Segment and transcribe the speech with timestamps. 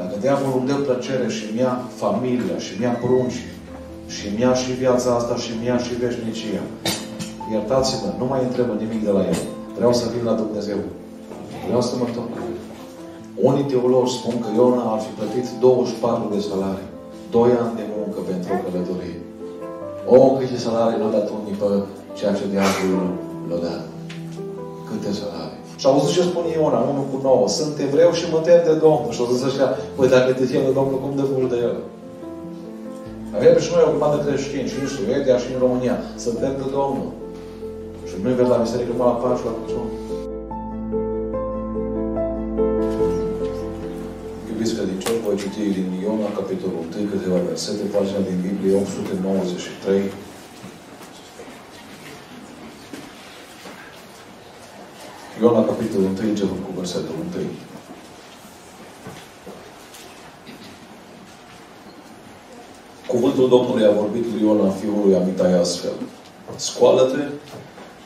[0.00, 3.40] Dacă diavolul îmi dă plăcere și îmi ia familia, și îmi ia prunci,
[4.14, 6.62] și îmi ia și viața asta, și îmi ia și veșnicia,
[7.54, 9.40] iertați-mă, nu mai întrebă nimic de la el.
[9.78, 10.80] Vreau să vin la Dumnezeu.
[11.66, 12.32] Vreau să mă întorc.
[13.48, 16.88] Unii teologi spun că Iona ar fi plătit 24 de salarii.
[17.30, 19.18] 2 ani de muncă pentru o călătorie.
[20.16, 21.68] O, câte salarii nu a dat unii pe
[22.18, 23.08] ceea ce diavolul
[23.48, 23.82] l-a dat.
[24.88, 25.39] Câte salarii.
[25.80, 27.48] Și au văzut ce spune Iona, 1 cu 9.
[27.58, 29.12] Sunt evreu și mă tem de Domnul.
[29.14, 29.66] Și au zis așa,
[29.96, 31.76] păi dacă te temi de Domnul, cum de mult de El?
[33.36, 35.96] Avem și noi o grămadă creștini, și în Suedia, și în România.
[36.24, 37.10] Suntem de Domnul.
[38.08, 39.88] Și nu vezi la biserică, mă la Pașu, la Crăciun.
[44.50, 50.29] Iubiți credincioși, voi citi din Iona, capitolul 1, câteva versete, pagina din Biblie 893.
[55.42, 57.44] Iona, capitolul 1, începând cu versetul 1.
[63.06, 65.92] Cuvântul Domnului a vorbit lui Iona, fiul lui Amitai, astfel.
[66.56, 67.22] Scoală-te,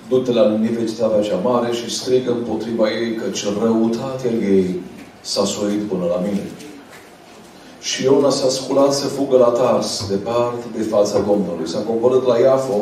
[0.08, 4.80] du-te la Ninive, cetatea cea mare, și strigă împotriva ei, căci răutatea ei
[5.20, 6.46] s-a sorit până la mine.
[7.80, 11.68] Și Iona s-a sculat să fugă la Tars, departe de fața Domnului.
[11.68, 12.80] S-a coborât la Iafo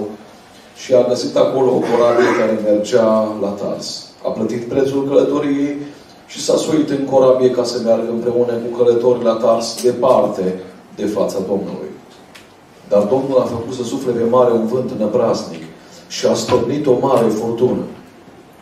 [0.76, 4.11] și a găsit acolo o corabie care mergea la Tars.
[4.26, 5.76] A plătit prețul călătoriei
[6.26, 10.60] și s-a suit în corabie ca să meargă împreună cu călătorii la Tars departe
[10.96, 11.90] de fața Domnului.
[12.88, 15.62] Dar Domnul a făcut să sufle pe mare un vânt năprasnic
[16.08, 17.82] și a stăpnit o mare furtună.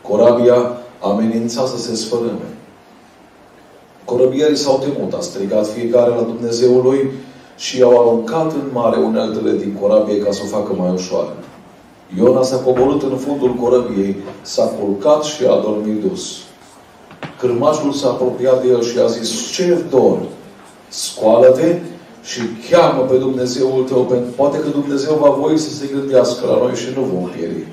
[0.08, 2.48] Corabia amenința să se sfărâme.
[4.04, 7.10] Corăbierii s-au temut, a strigat fiecare la Dumnezeul lui
[7.56, 11.36] și au aruncat în mare uneltele din corabie ca să o facă mai ușoară.
[12.18, 16.36] Iona s-a coborât în fundul corăbiei, s-a culcat și a dormit dus.
[17.38, 20.18] Cârmașul s-a apropiat de el și a zis, ce dor?
[20.88, 21.78] Scoală-te
[22.22, 26.56] și cheamă pe Dumnezeul tău, pentru poate că Dumnezeu va voi să se gândească la
[26.56, 27.66] noi și nu vom pieri.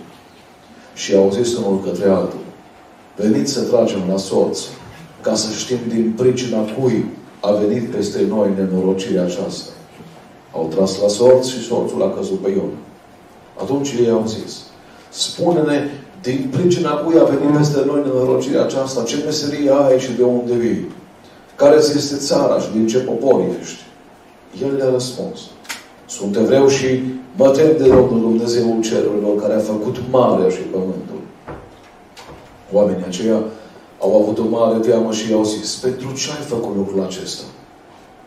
[0.93, 2.39] Și au zis unul către altul,
[3.15, 4.67] veniți să tragem la sorți,
[5.21, 7.05] ca să știm din pricina cui
[7.39, 9.71] a venit peste noi nenorocirea aceasta.
[10.53, 12.77] Au tras la sorți și sorțul a căzut pe Iona.
[13.61, 14.53] Atunci ei au zis,
[15.09, 15.89] spune-ne
[16.21, 20.53] din pricina cui a venit peste noi nenorocirea aceasta, ce meserie ai și de unde
[20.53, 20.91] vii?
[21.55, 23.81] Care ți este țara și din ce popor ești?
[24.63, 25.39] El le-a răspuns.
[26.07, 27.03] Sunt evreu și
[27.35, 31.21] mă tem de Domnul Dumnezeul cerurilor care a făcut marea și pământul.
[32.71, 33.39] Oamenii aceia
[33.99, 37.43] au avut o mare teamă și i-au zis, pentru ce ai făcut lucrul acesta?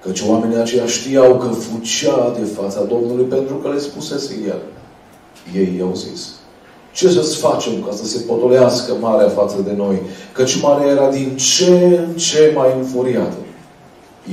[0.02, 4.60] Căci oamenii aceia știau că fucea de fața Domnului pentru că le spusese El.
[5.54, 6.28] Ei i-au zis,
[6.92, 10.02] ce să-ți facem ca să se potolească marea față de noi?
[10.32, 13.36] Căci marea era din ce în ce mai înfuriată.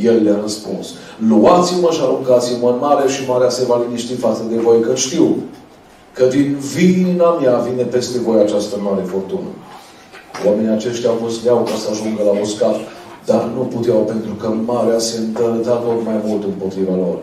[0.03, 0.88] El le-a răspuns,
[1.28, 5.35] luați-mă și aruncați-mă în mare și marea se va liniști față de voi, că știu
[6.13, 9.50] că din vina mea vine peste voi această mare furtună.
[10.45, 12.75] Oamenii aceștia au fost leau ca să ajungă la uscat,
[13.25, 17.18] dar nu puteau pentru că marea se întărăta tot mai mult împotriva lor.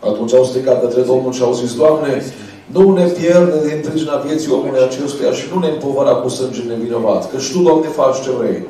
[0.00, 2.22] Atunci au strigat către Domnul și au zis, Doamne,
[2.66, 7.30] nu ne pierde din pricina vieții omului acestuia și nu ne împovăra cu sânge nevinovat,
[7.30, 8.66] că Tu, Doamne, faci ce vrei.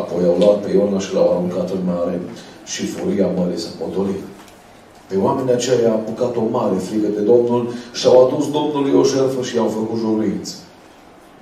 [0.00, 2.20] Apoi au luat pe Iona și l-au aruncat în mare
[2.64, 4.22] și furia mării s-a potolit.
[5.08, 9.04] Pe oamenii aceia i-a apucat o mare frigă de Domnul și au adus Domnului o
[9.04, 10.54] șerfă și i-au făcut juruință.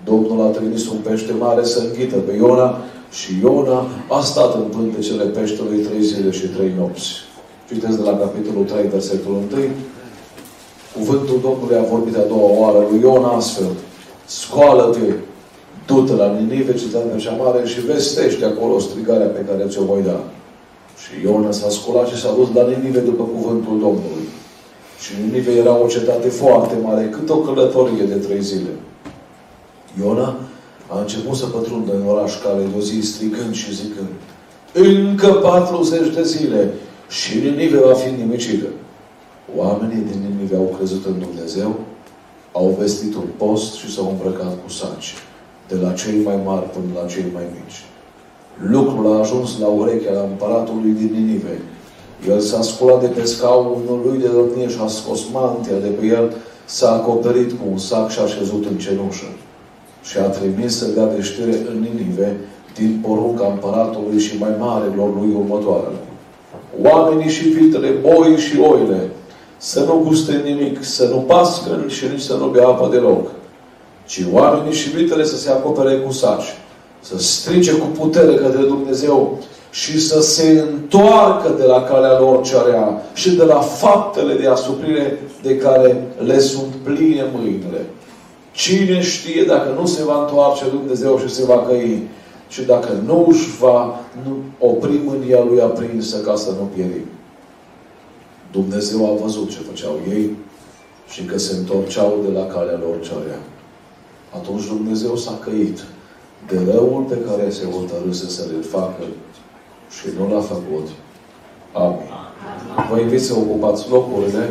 [0.04, 2.78] Domnul a trimis un pește mare să înghită pe Iona
[3.10, 7.10] și Iona a stat în pântecele peștelui trei zile și trei nopți.
[7.72, 9.62] Citesc de la capitolul 3, versetul 1.
[10.97, 13.70] Cuvântul Domnului a vorbit a doua oară lui Iona astfel.
[14.26, 15.14] Scoală-te,
[15.86, 20.20] du-te la Ninive, cetatea cea mare, și vestește acolo strigarea pe care ți-o voi da.
[21.03, 24.26] Și Iona s-a sculat și s-a dus la Ninive după cuvântul Domnului.
[25.03, 28.72] Și Ninive era o cetate foarte mare, cât o călătorie de trei zile.
[30.00, 30.36] Iona
[30.86, 34.12] a început să pătrundă în oraș care de o zi strigând și zicând
[34.72, 36.71] încă 40 de zile
[37.18, 38.66] și Ninive va fi nimicită.
[39.57, 41.74] Oamenii din Ninive au crezut în Dumnezeu,
[42.53, 45.15] au vestit un post și s-au îmbrăcat cu saci,
[45.68, 47.78] de la cei mai mari până la cei mai mici.
[48.74, 51.60] Lucrul a ajuns la urechea la împăratului din Ninive.
[52.28, 56.06] El s-a sculat de pe scaunul lui de domnie și a scos mantia de pe
[56.06, 56.34] el,
[56.65, 59.30] s-a acoperit cu un sac și a șezut în cenușă
[60.03, 62.36] și a trimis să dea de știre în Ninive
[62.74, 65.98] din porunca împăratului și mai marilor lui următoarele.
[66.82, 69.10] Oamenii și vitele, boi și oile,
[69.56, 73.30] să nu guste nimic, să nu pască și nici să nu bea apă deloc,
[74.06, 76.56] ci oamenii și vitele să se acopere cu saci,
[77.00, 79.38] să strice cu putere către Dumnezeu
[79.70, 84.46] și să se întoarcă de la calea lor cea rea și de la faptele de
[84.46, 87.86] asuprire de care le sunt pline mâinile.
[88.52, 92.08] Cine știe dacă nu se va întoarce Dumnezeu și se va căi
[92.50, 94.00] și dacă nu își va
[94.58, 97.08] opri mânia lui aprinsă ca să nu pierim.
[98.50, 100.36] Dumnezeu a văzut ce făceau ei
[101.08, 103.41] și că se întorceau de la calea lor cea rea.
[104.38, 105.84] Atunci Dumnezeu s-a căit
[106.48, 109.03] de răul pe care se hotărâse să le facă
[109.96, 110.86] și nu l-a făcut.
[111.72, 112.10] Amin.
[112.91, 114.48] Vă invit să ocupați locurile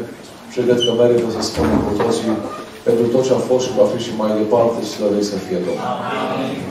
[0.52, 2.38] și cred că merită să spunem cu toții
[2.84, 6.69] pentru tot ce a fost și va fi și mai departe, slăvei să fie Domnul.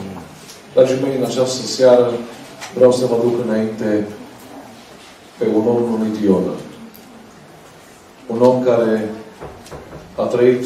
[0.79, 2.13] Dragii mei, în această seară
[2.75, 4.07] vreau să vă duc înainte
[5.39, 6.53] pe un om numit Iona.
[8.27, 9.11] Un om care
[10.17, 10.65] a trăit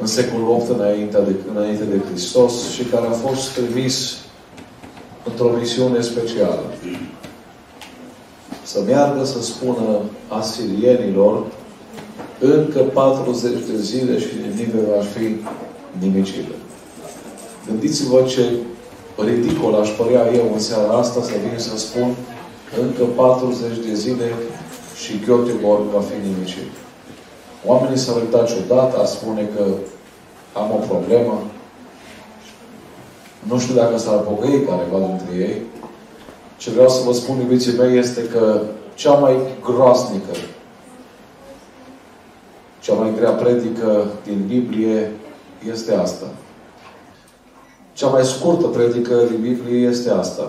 [0.00, 4.16] în secolul 8 înainte de, înainte de Hristos și care a fost trimis
[5.24, 6.62] într-o misiune specială.
[8.62, 11.44] Să meargă să spună asirienilor
[12.38, 15.36] încă 40 de zile și Ninive va fi
[15.98, 16.52] nimicită.
[17.66, 18.42] Gândiți-vă ce
[19.24, 22.14] ridicol aș părea eu în seara asta să vin să spun
[22.80, 24.32] încă 40 de zile
[25.02, 26.70] și Göteborg va fi nimicit.
[27.66, 29.64] Oamenii s-au uitat ciudat, a spune că
[30.52, 31.42] am o problemă.
[33.48, 35.62] Nu știu dacă s-ar pocăi careva dintre ei.
[36.56, 38.60] Ce vreau să vă spun, iubiții mei, este că
[38.94, 40.32] cea mai groasnică,
[42.80, 45.12] cea mai grea predică din Biblie
[45.70, 46.26] este asta.
[48.00, 50.46] Cea mai scurtă predică din Biblie este asta.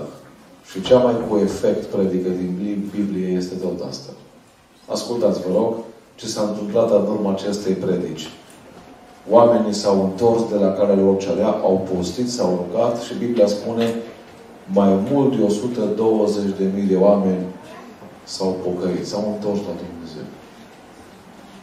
[0.69, 2.51] Și cea mai cu efect predică din
[2.95, 4.12] Biblie este tot asta.
[4.88, 5.74] Ascultați, vă rog,
[6.15, 8.30] ce s-a întâmplat în urma acestei predici.
[9.30, 13.95] Oamenii s-au întors de la care lor celea, au postit, s-au rugat și Biblia spune
[14.74, 17.45] mai mult de 120 de mii de oameni
[18.24, 20.27] s-au pocăit, s-au întors la Dumnezeu.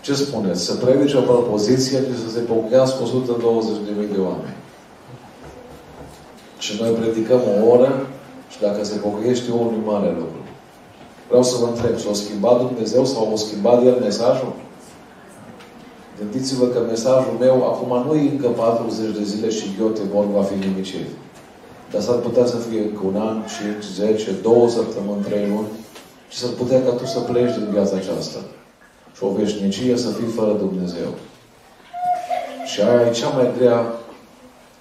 [0.01, 0.65] Ce spuneți?
[0.65, 4.58] Să predice o propoziție și să se pocăiască 120 de mii de oameni.
[6.59, 8.07] Și noi predicăm o oră
[8.51, 10.41] și dacă se pocăiește omul, e mare lucru.
[11.29, 14.53] Vreau să vă întreb, s-a schimbat Dumnezeu sau a schimbat El mesajul?
[16.19, 20.67] Gândiți-vă că mesajul meu acum nu e încă 40 de zile și Göteborg va fi
[20.67, 21.09] nimicit.
[21.91, 23.37] Dar s-ar putea să fie încă un an,
[23.73, 25.69] 5, 10, 2 săptămâni, 3 luni
[26.29, 28.39] și s-ar putea ca tu să pleci din viața aceasta.
[29.17, 31.11] Și o veșnicie să fii fără Dumnezeu.
[32.71, 33.81] Și aia e cea mai grea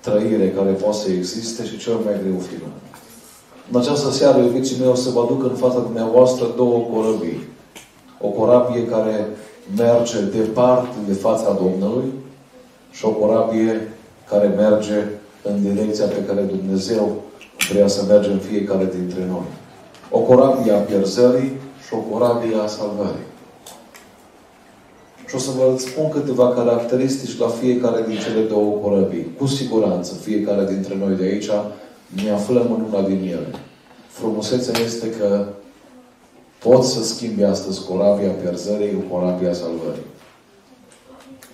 [0.08, 2.76] trăire care poate să existe și cel mai greu final.
[3.72, 7.48] În această seară, iubiții mei, o să vă aduc în fața dumneavoastră două corăbii.
[8.22, 9.28] O corabie care
[9.76, 12.08] merge departe de fața Domnului
[12.92, 13.94] și o corabie
[14.30, 15.00] care merge
[15.44, 17.22] în direcția pe care Dumnezeu
[17.72, 19.48] vrea să mergem fiecare dintre noi.
[20.10, 21.52] O corabie a pierzării
[21.88, 23.28] și o corabie a salvării.
[25.28, 29.34] Și o să vă spun câteva caracteristici la fiecare din cele două corăbii.
[29.38, 31.50] Cu siguranță, fiecare dintre noi de aici
[32.24, 33.52] ne aflăm în una din ele.
[34.08, 35.46] Frumusețea este că
[36.60, 40.06] poți să schimbi astăzi corabia pierzării cu corabia salvării.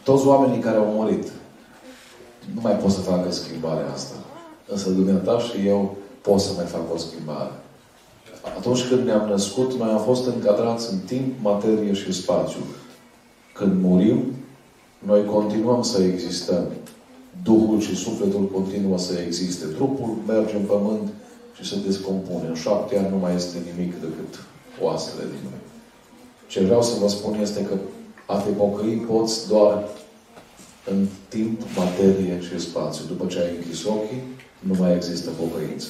[0.03, 1.31] Toți oamenii care au murit
[2.53, 4.15] nu mai pot să facă schimbarea asta.
[4.67, 7.51] Însă dumneata și eu pot să mai fac o schimbare.
[8.57, 12.59] Atunci când ne-am născut, noi am fost încadrați în timp, materie și spațiu.
[13.53, 14.23] Când murim,
[14.99, 16.65] noi continuăm să existăm.
[17.43, 19.65] Duhul și sufletul continuă să existe.
[19.65, 21.09] Trupul merge în pământ
[21.55, 22.47] și se descompune.
[22.47, 24.39] În șapte ani nu mai este nimic decât
[24.81, 25.61] oasele din noi.
[26.47, 27.73] Ce vreau să vă spun este că
[28.27, 29.87] a te pocăi poți doar
[30.91, 33.03] în timp, materie și spațiu.
[33.07, 34.23] După ce ai închis ochii,
[34.59, 35.87] nu mai există pocăință.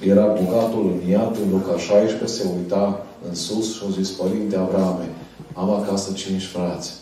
[0.00, 4.56] Era bogatul în iad, în Luca 16, se uita în sus și a zis, Părinte
[4.56, 5.08] Abrahame,
[5.54, 6.92] am acasă cinci frați.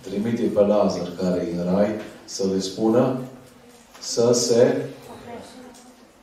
[0.00, 1.88] Trimite pe Lazar, care e în rai,
[2.24, 3.18] să le spună
[4.00, 4.86] să se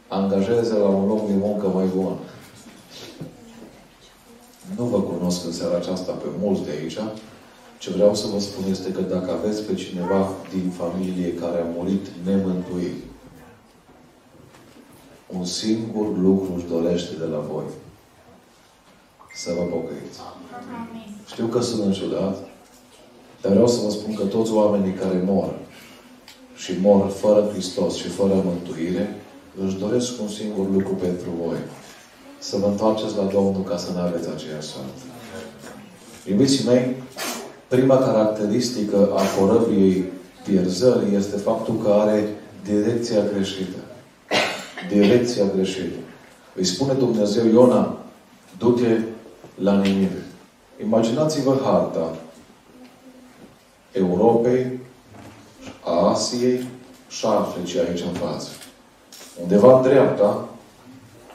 [0.08, 2.17] angajeze la un loc de muncă mai bun.
[4.75, 6.98] Nu vă cunosc în seara aceasta pe mulți de aici.
[7.77, 11.72] Ce vreau să vă spun este că dacă aveți pe cineva din familie care a
[11.75, 13.03] murit nemântuit,
[15.38, 17.63] un singur lucru își dorește de la voi.
[19.43, 20.19] Să vă pocăiți.
[21.31, 22.38] Știu că sunt ciudat,
[23.41, 25.53] dar vreau să vă spun că toți oamenii care mor
[26.55, 29.15] și mor fără Hristos și fără mântuire,
[29.65, 31.58] își doresc un singur lucru pentru voi.
[32.39, 35.01] Să vă întoarceți la Domnul ca să nu aveți aceeași soartă.
[36.29, 36.96] Iubiții mei,
[37.67, 40.05] prima caracteristică a corăbiei
[40.46, 43.79] pierzării este faptul că are direcția greșită.
[44.89, 46.00] direcția greșită.
[46.55, 47.98] Îi spune Dumnezeu, Iona,
[48.58, 48.98] du-te
[49.60, 50.24] la Ninive.
[50.84, 52.16] Imaginați-vă harta
[53.92, 54.80] Europei,
[55.84, 56.68] a Asiei
[57.08, 58.50] și a Africii aici în față.
[59.42, 60.50] Undeva în dreapta,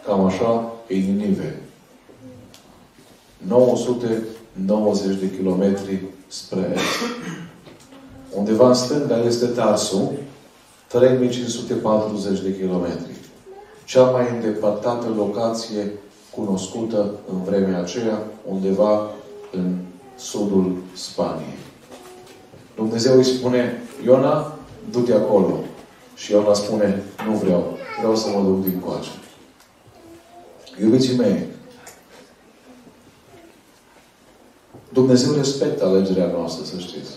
[0.04, 1.58] cam așa, e Ninive.
[3.46, 6.82] 990 de kilometri spre est.
[8.36, 10.12] Undeva în stânga este Tarsu,
[10.86, 13.14] 3540 de kilometri.
[13.84, 15.92] Cea mai îndepărtată locație
[16.36, 19.10] cunoscută în vremea aceea, undeva
[19.52, 19.74] în
[20.16, 21.58] sudul Spaniei.
[22.76, 24.56] Dumnezeu îi spune, Iona,
[24.90, 25.58] du-te acolo.
[26.14, 29.10] Și Iona spune, nu vreau, vreau să mă duc din coace.
[30.80, 31.46] Iubiții mei,
[34.92, 37.10] Dumnezeu respectă alegerea noastră, să știți.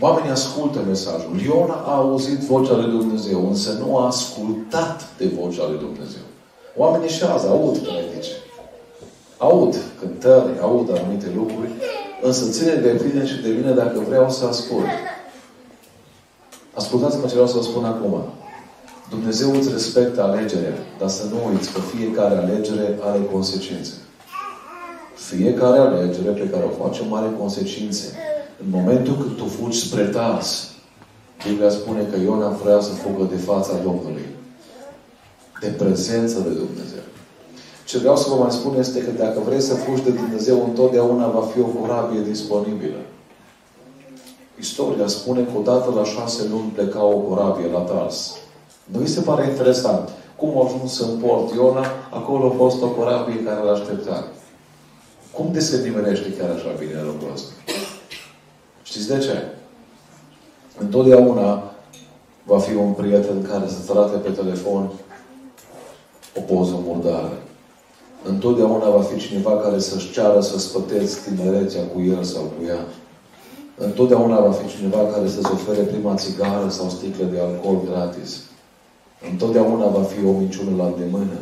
[0.00, 1.40] Oamenii ascultă mesajul.
[1.44, 6.22] Iona a auzit vocea lui Dumnezeu, însă nu a ascultat de vocea lui Dumnezeu.
[6.76, 8.30] Oamenii și azi aud predice.
[9.38, 11.70] Aud cântări, aud anumite lucruri,
[12.22, 14.86] însă ține de bine și de bine dacă vreau să ascult.
[16.74, 18.24] Ascultați-mă ce vreau să vă spun acum.
[19.10, 23.92] Dumnezeu îți respectă alegerea, dar să nu uiți că fiecare alegere are consecințe.
[25.14, 28.04] Fiecare alegere pe care o facem are consecințe.
[28.62, 30.70] În momentul când tu fugi spre Tars,
[31.46, 34.26] Biblia spune că Iona vrea să fugă de fața Domnului.
[35.62, 37.04] De prezență de Dumnezeu.
[37.84, 41.26] Ce vreau să vă mai spun este că dacă vrei să fugi de Dumnezeu, întotdeauna
[41.28, 42.98] va fi o corabie disponibilă.
[44.58, 48.34] Istoria spune că odată la șase luni pleca o corabie la Tars.
[48.84, 50.08] Nu vi se pare interesant?
[50.36, 54.24] Cum a ajuns în port Iona, acolo a fost o corabie care l-a așteptat.
[55.32, 57.50] Cum de se nimerește chiar așa bine lucrul ăsta?
[58.82, 59.44] Știți de ce?
[60.78, 61.72] Întotdeauna
[62.44, 64.90] va fi un prieten care să-ți arate pe telefon
[66.38, 67.38] o poză murdară.
[68.24, 72.84] Întotdeauna va fi cineva care să-și ceară să spăteți tinerețea cu el sau cu ea.
[73.76, 78.40] Întotdeauna va fi cineva care să-ți ofere prima țigară sau sticlă de alcool gratis.
[79.30, 81.38] Întotdeauna va fi o minciună la îndemână.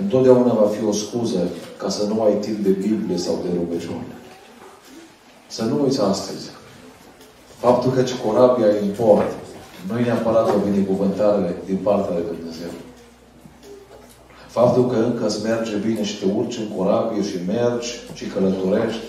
[0.00, 4.14] Întotdeauna va fi o scuză ca să nu ai timp de Biblie sau de rugăciune.
[5.46, 6.50] Să nu uiți astăzi.
[7.58, 9.30] Faptul că corabia e import
[9.88, 12.70] nu e neapărat o binecuvântare din partea lui Dumnezeu.
[14.50, 19.02] Faptul că încă îți merge bine și te urci în corabie și mergi și călătorești,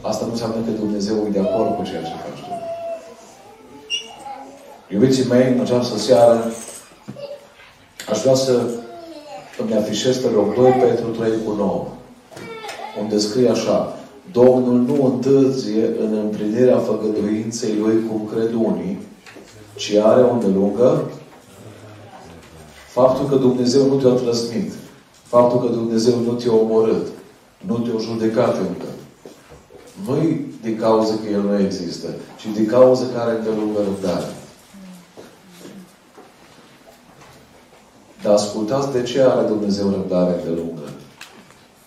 [0.00, 2.52] asta nu înseamnă că Dumnezeu e de acord cu ceea ce faci tu.
[4.92, 6.52] Iubiții mei, în această seară,
[8.10, 8.60] aș vrea să
[9.58, 11.86] îmi afișez pe loc 2 Petru 3 cu 9,
[13.00, 13.96] unde scrie așa,
[14.32, 18.98] Domnul nu întârzie în împlinirea făgăduinței Lui cum cred unii,
[19.76, 21.10] ci are o îndelungă
[22.92, 24.72] faptul că Dumnezeu nu te-a trăsnit,
[25.22, 27.06] faptul că Dumnezeu nu te-a omorât,
[27.66, 28.86] nu te-a judecat încă.
[30.06, 32.06] Nu-i din cauza că El nu există,
[32.38, 34.32] ci din cauza că are îndelungă răbdare.
[38.22, 40.88] Dar ascultați de ce are Dumnezeu răbdare îndelungă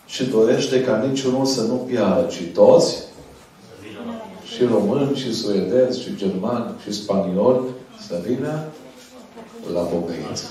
[0.06, 2.96] și dorește ca niciunul să nu piară, ci toți,
[4.56, 7.62] și români, și suedezi, și germani, și spanioli,
[8.08, 8.64] să vină
[9.74, 10.44] la pocăință.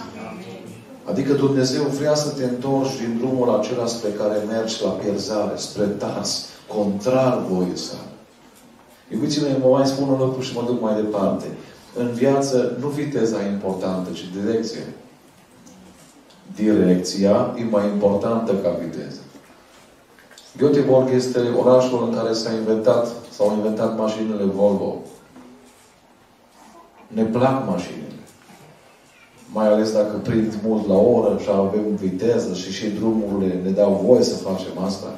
[1.04, 5.84] Adică Dumnezeu vrea să te întorci din drumul acela spre care mergi la pierzare, spre
[5.84, 7.96] tas, contrar voie sa.
[9.12, 11.44] Iubiții-mei, mă mai spun un lucru și mă duc mai departe.
[11.96, 14.82] În viață nu viteza e importantă, ci direcția.
[16.54, 19.20] Direcția e mai importantă ca viteza.
[20.56, 24.96] Göteborg este orașul în care s-a inventat, s-au inventat mașinile Volvo.
[27.08, 28.04] Ne plac mașinile.
[29.54, 34.02] Mai ales dacă prind mult la oră și avem viteză și și drumurile ne dau
[34.06, 35.14] voie să facem asta.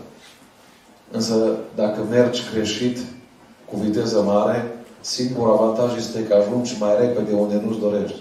[1.11, 2.99] Însă, dacă mergi greșit,
[3.71, 8.19] cu viteză mare, singurul avantaj este că ajungi mai repede unde nu-ți dorești.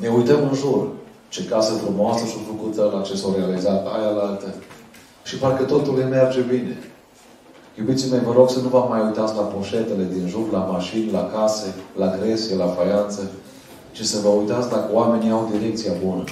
[0.00, 0.88] Ne uităm în jur
[1.28, 4.54] ce casă frumoasă și-a făcut la ce s-a realizat aia la altă.
[5.24, 6.78] Și parcă totul le merge bine.
[7.80, 11.10] Iubiții mei, vă rog să nu vă mai uitați la poșetele din jur, la mașini,
[11.10, 13.30] la case, la gresie, la faianță,
[13.92, 16.24] ci să vă uitați dacă oamenii au direcția bună.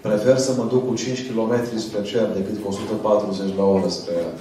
[0.00, 4.14] Prefer să mă duc cu 5 km spre cer decât cu 140 la oră spre
[4.14, 4.32] ea.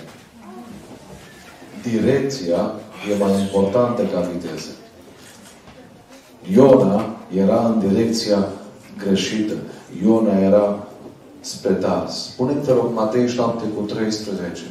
[1.92, 2.72] Direcția
[3.12, 4.70] e mai importantă ca viteză.
[6.54, 7.06] Iona
[7.36, 8.48] era în direcția
[8.98, 9.54] greșită.
[10.04, 10.88] Iona era
[11.40, 12.32] spre Tars.
[12.32, 14.62] Spune-te rog Matei 7 cu 13.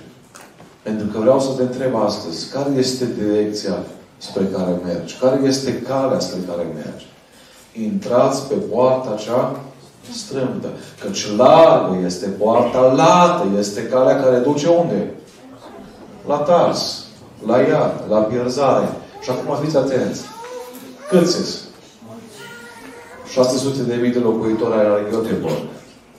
[0.83, 3.79] Pentru că vreau să te întreb astăzi, care este direcția
[4.19, 5.17] spre care mergi?
[5.21, 7.07] Care este calea spre care mergi?
[7.73, 9.61] Intrați pe poarta cea
[10.13, 10.69] strâmtă.
[11.01, 15.11] Căci largă este poarta, lată este calea care duce unde?
[16.27, 17.05] La Tars,
[17.47, 18.89] la iad, la pierzare.
[19.23, 20.21] Și acum fiți atenți.
[21.09, 21.69] Câți sunt?
[23.33, 25.63] 600 de mii de locuitori ai la Göteborg.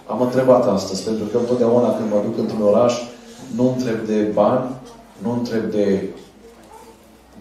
[0.07, 2.93] Am întrebat astăzi, pentru că întotdeauna când mă duc într-un oraș,
[3.55, 4.75] nu întreb de bani,
[5.17, 6.09] nu întreb de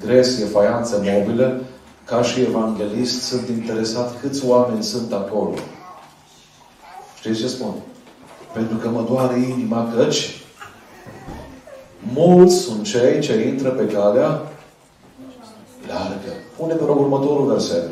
[0.04, 1.60] gresie, faianță mobilă,
[2.04, 5.54] ca și evanghelist, sunt interesat câți oameni sunt acolo.
[7.18, 7.74] Știți ce spun?
[8.52, 10.42] Pentru că mă doare inima căci
[12.14, 14.42] mulți sunt cei ce intră pe calea
[15.88, 16.32] largă.
[16.56, 17.88] Pune pe rog următorul verset.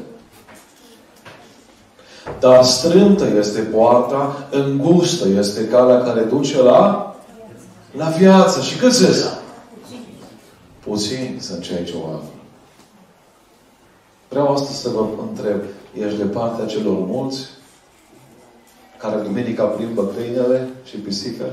[2.40, 7.15] Dar strântă este poarta, îngustă este calea care duce la
[7.96, 8.60] la viață.
[8.60, 9.38] Și cât sunt?
[10.80, 12.30] Puțini sunt cei ce o află.
[14.28, 15.60] Vreau astăzi să vă întreb,
[15.98, 17.46] ești de partea celor mulți
[18.98, 21.44] care duminica plimbă câinele și pisica?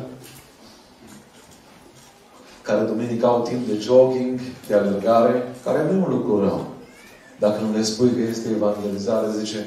[2.61, 6.67] Care duminica au timp de jogging, de alergare, care nu e un lucru rău.
[7.39, 9.65] Dacă nu le spui că este evangelizare, zice,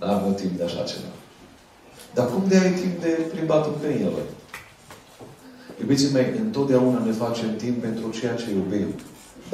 [0.00, 1.12] n-am timp de așa ceva.
[2.14, 4.22] Dar cum de ai timp de plimbatul câinele?
[5.82, 8.88] Iubiții mei, întotdeauna ne facem timp pentru ceea ce iubim.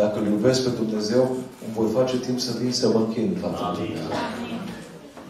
[0.01, 1.23] Dacă îl iubesc pe Dumnezeu,
[1.65, 3.97] îmi voi face timp să vin să mă închin în fața lui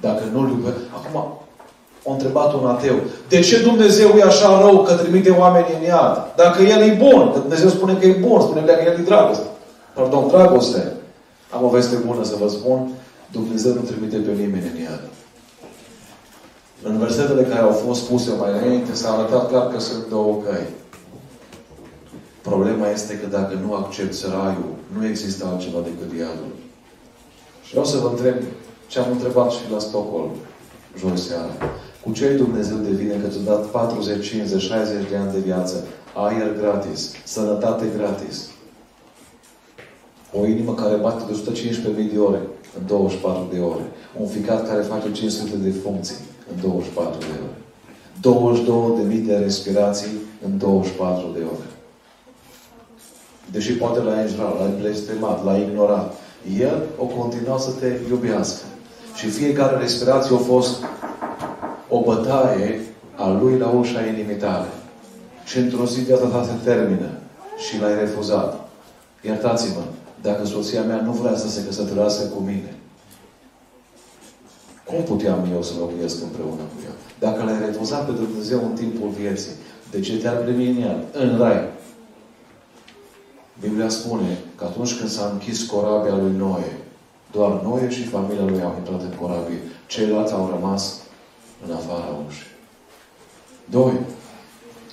[0.00, 0.76] Dacă nu-L iubesc...
[0.99, 1.17] Acum,
[2.07, 2.97] a întrebat un ateu.
[3.28, 6.14] De ce Dumnezeu e așa rău că trimite oamenii în iad?
[6.37, 9.47] Dacă El e bun, că Dumnezeu spune că e bun, spune că El e dragoste.
[9.95, 10.93] Pardon, dragoste.
[11.55, 12.88] Am o veste bună să vă spun.
[13.33, 15.02] Dumnezeu nu trimite pe nimeni în iad.
[16.83, 20.67] În versetele care au fost spuse mai înainte s-a arătat clar că sunt două căi.
[22.42, 26.52] Problema este că dacă nu accepti raiul, nu există altceva decât iadul.
[27.64, 28.35] Și vreau să vă întreb
[28.88, 30.30] ce am întrebat și la Stockholm,
[30.99, 31.54] joi seara.
[32.04, 35.84] Cu ce Dumnezeu devine că ți-a dat 40, 50, 60 de ani de viață,
[36.15, 38.49] aer gratis, sănătate gratis,
[40.32, 41.60] o inimă care bate de
[42.06, 42.41] 115.000 de ore
[42.78, 43.82] în 24 de ore,
[44.21, 46.17] un ficat care face 500 de funcții
[46.54, 47.56] în 24 de ore,
[49.19, 50.10] 22.000 de respirații
[50.45, 51.77] în 24 de ore.
[53.52, 56.15] Deși poate l-ai înjurat, l-ai blestemat, l-ai ignorat.
[56.58, 58.65] El o continua să te iubească.
[59.15, 60.84] Și fiecare respirație a fost
[61.89, 62.80] o bătaie
[63.17, 64.67] a lui la ușa inimii tale.
[65.45, 67.11] Și într-o zi viața ta se termină
[67.67, 68.69] și l-ai refuzat.
[69.23, 69.82] Iertați-mă,
[70.23, 72.75] dacă soția mea nu vrea să se căsătorească cu mine,
[74.84, 76.95] cum puteam eu să locuiesc împreună cu ea?
[77.19, 79.52] Dacă l-ai refuzat pe Dumnezeu în timpul vieții,
[79.91, 80.97] de ce te-ar primi în ea?
[81.13, 81.76] În rai.
[83.60, 86.78] Biblia spune că atunci când s-a închis corabia lui Noe,
[87.32, 89.58] doar Noe și familia lui au intrat în corabie.
[89.86, 91.00] Ceilalți au rămas
[91.66, 92.47] în afara ușii.
[93.71, 93.92] Doi.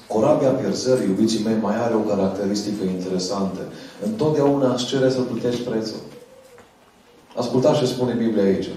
[0.08, 3.60] Corabia pierzării, iubiții mei, mai are o caracteristică interesantă.
[4.04, 6.00] Întotdeauna îți cere să plătești prețul.
[7.36, 8.70] Ascultați ce spune Biblia aici.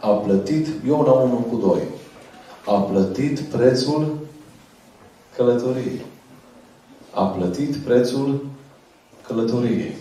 [0.00, 1.82] A plătit, Iona 1 cu 2,
[2.66, 4.18] a plătit prețul
[5.36, 6.00] călătoriei.
[7.14, 8.46] A plătit prețul
[9.28, 9.96] călătoriei.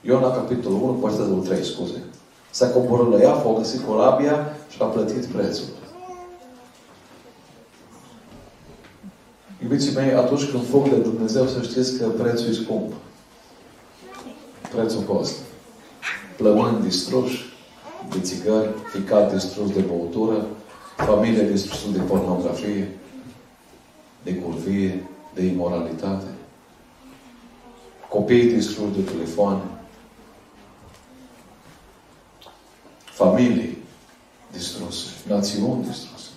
[0.00, 2.02] Iona, capitolul 1, versetul 3, scuze.
[2.50, 5.64] S-a coborât la ea, a găsit corabia și a plătit prețul.
[9.62, 12.92] Iubiții mei, atunci când foc de Dumnezeu, să știți că prețul e scump.
[14.74, 15.40] Prețul costă.
[16.36, 17.44] Plămâni distruși,
[18.10, 20.46] de țigări, ficat distrus de băutură,
[20.96, 22.98] familie distrusă de pornografie,
[24.22, 26.26] de curvie, de imoralitate
[28.10, 29.62] copii distruși de telefoane,
[33.04, 33.78] familii
[34.52, 36.28] distruse, națiuni distruse.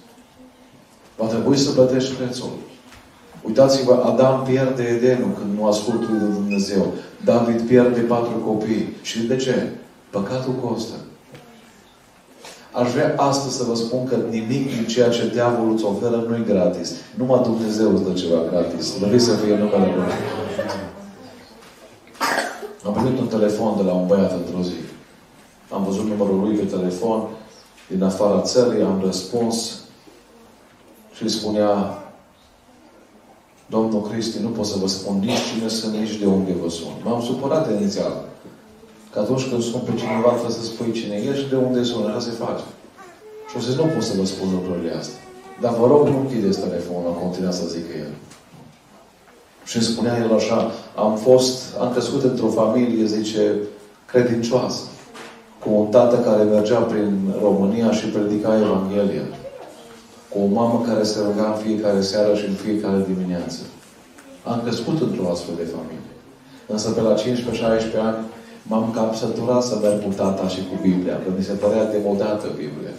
[1.18, 2.50] Va trebui să plătești prețul.
[3.42, 6.94] Uitați-vă, Adam pierde Edenul când nu ascultă de Dumnezeu.
[7.26, 8.96] David pierde patru copii.
[9.02, 9.70] Și de ce?
[10.10, 10.94] Păcatul costă.
[12.72, 16.36] Aș vrea astăzi să vă spun că nimic din ceea ce diavolul îți oferă nu
[16.36, 16.92] e gratis.
[17.18, 18.90] Numai Dumnezeu îți dă ceva gratis.
[18.90, 20.04] Trebuie să fie numele Lui.
[22.86, 24.80] Am primit un telefon de la un băiat într-o zi.
[25.72, 27.28] Am văzut numărul lui pe telefon
[27.90, 29.80] din afara țării, am răspuns
[31.14, 31.98] și îi spunea
[33.66, 36.94] Domnul Cristi, nu pot să vă spun nici cine sunt, nici de unde vă sun.
[37.04, 38.14] M-am supărat inițial.
[39.12, 42.06] Că atunci când sun pe cineva, trebuie să spui cine ești și de unde sun.
[42.06, 42.64] Așa se face.
[43.50, 45.20] Și o zis, nu pot să vă spun lucrurile astea.
[45.62, 48.14] Dar vă rog, nu închideți telefonul, a continuat să zică el.
[49.66, 53.52] Și îmi spunea el așa, am fost, am crescut într-o familie, zice,
[54.06, 54.84] credincioasă.
[55.64, 59.28] Cu un tată care mergea prin România și predica Evanghelia.
[60.30, 63.60] Cu o mamă care se ruga în fiecare seară și în fiecare dimineață.
[64.44, 66.14] Am crescut într-o astfel de familie.
[66.68, 67.20] Însă pe la 15-16
[68.10, 68.18] ani
[68.70, 72.48] m-am cam săturat să merg cu tata și cu Biblia, că mi se părea demodată
[72.48, 72.96] Biblia.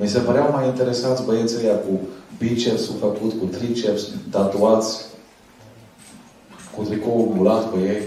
[0.00, 1.92] Mi se păreau mai interesați băieții ăia cu
[2.38, 5.04] bicepsul făcut, cu triceps, tatuați,
[6.76, 8.02] cu tricoul bulat pe ei.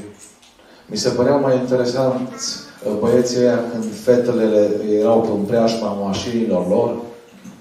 [0.85, 6.95] Mi se păreau mai interesanți uh, băieții ăia când fetele erau pe preajma mașinilor lor,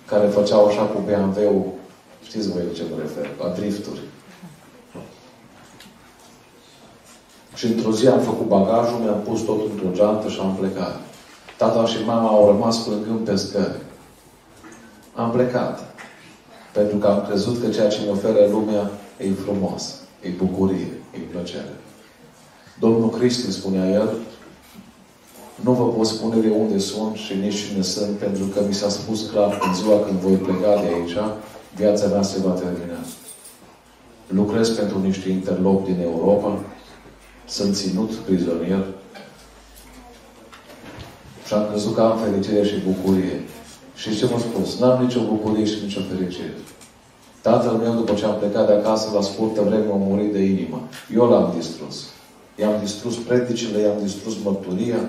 [0.06, 1.64] care făceau așa cu BMW-ul,
[2.22, 4.00] știți voi ce mă refer, la drifturi.
[7.54, 11.00] Și într-o zi am făcut bagajul, mi-am pus tot într-o geantă și am plecat.
[11.56, 13.80] Tata și mama au rămas plângând pe scări.
[15.14, 15.94] Am plecat.
[16.72, 21.32] Pentru că am crezut că ceea ce mi oferă lumea e frumos, e bucurie, e
[21.32, 21.74] plăcere.
[22.80, 24.08] Domnul Cristi, spunea el,
[25.64, 28.88] nu vă pot spune de unde sunt și nici cine sunt, pentru că mi s-a
[28.88, 31.16] spus clar că în ziua când voi pleca de aici,
[31.76, 32.98] viața mea se va termina.
[34.28, 36.58] Lucrez pentru niște interlopi din Europa,
[37.46, 38.84] sunt ținut prizonier
[41.46, 43.40] și am crezut că am fericire și bucurie.
[43.96, 44.78] Și ce m-a spus?
[44.78, 46.54] N-am nicio bucurie și nicio fericire.
[47.50, 50.80] Tatăl meu, după ce am plecat de acasă, la scurtă vreme, a murit de inimă.
[51.14, 51.96] Eu l-am distrus.
[52.60, 55.00] I-am distrus predicile, i-am distrus mărturia.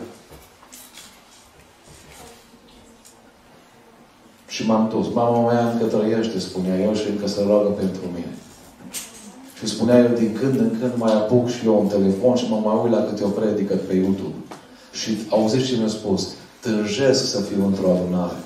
[4.47, 5.13] Și m-am dus.
[5.13, 8.33] Mama mea încă trăiește, spunea eu, și încă se roagă pentru mine.
[9.59, 12.59] Și spunea eu, din când în când mai apuc și eu un telefon și mă
[12.63, 14.37] mai uit la câte o predică pe YouTube.
[14.91, 16.27] Și auziți ce mi-a spus?
[16.61, 18.39] Tânjesc să fiu într-o adunare.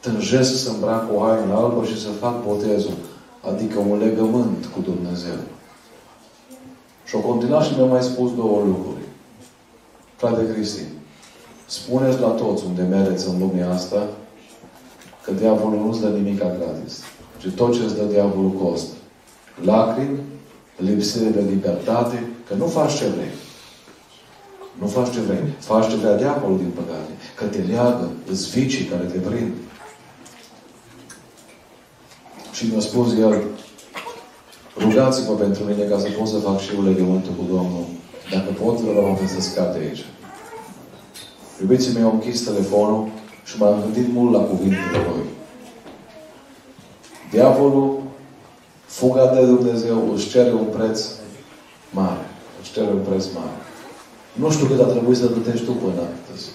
[0.00, 2.94] Tânjesc să îmbrac o haină albă și să fac botezul.
[3.40, 5.40] Adică un legământ cu Dumnezeu.
[7.04, 9.04] Și o continuat și mi-a mai spus două lucruri.
[10.16, 10.80] Frate Cristi,
[11.66, 14.08] spuneți la toți unde mergeți în lumea asta
[15.24, 17.02] că diavolul nu-ți dă nimic gratis.
[17.40, 18.94] Și tot ce îți dă diavolul costă.
[19.64, 20.18] Lacrimi,
[20.76, 23.32] lipsire de libertate, că nu faci ce vrei.
[24.78, 25.42] Nu faci ce vrei.
[25.58, 27.10] Faci ce vrea diavolul, din păcate.
[27.36, 29.52] Că te leagă, îți vicii care te prind.
[32.60, 33.42] Și mi-a spus el,
[34.78, 37.84] rugați-vă pentru mine ca să pot să fac și eu legământul cu Domnul.
[38.30, 40.04] Dacă pot, vreau să scap de aici.
[41.60, 43.08] Iubiții mei, au închis telefonul
[43.44, 45.28] și m-am gândit mult la cuvintele lui.
[47.30, 48.02] Diavolul
[48.86, 51.06] Fuga de Dumnezeu își cere un preț
[51.90, 52.26] mare.
[52.60, 53.56] Își cere un preț mare.
[54.32, 56.50] Nu știu cât a trebuit să plătești tu până astăzi.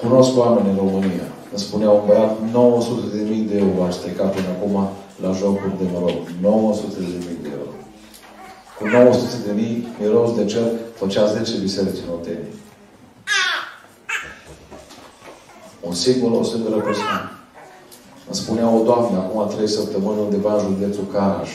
[0.00, 1.28] Cunosc oameni în România.
[1.52, 4.88] Îmi spunea un băiat, 900 de mii de euro aș strica până acum
[5.22, 6.26] la jocuri de noroc.
[6.40, 7.72] 900 de mii de euro.
[8.78, 12.54] Cu 900 de mii, miros de cer, făcea 10 biserici în Otenie.
[15.80, 17.30] Un singur, o singură persoană.
[18.26, 21.50] Îmi spunea o doamnă, acum trei săptămâni, undeva în județul Caraș.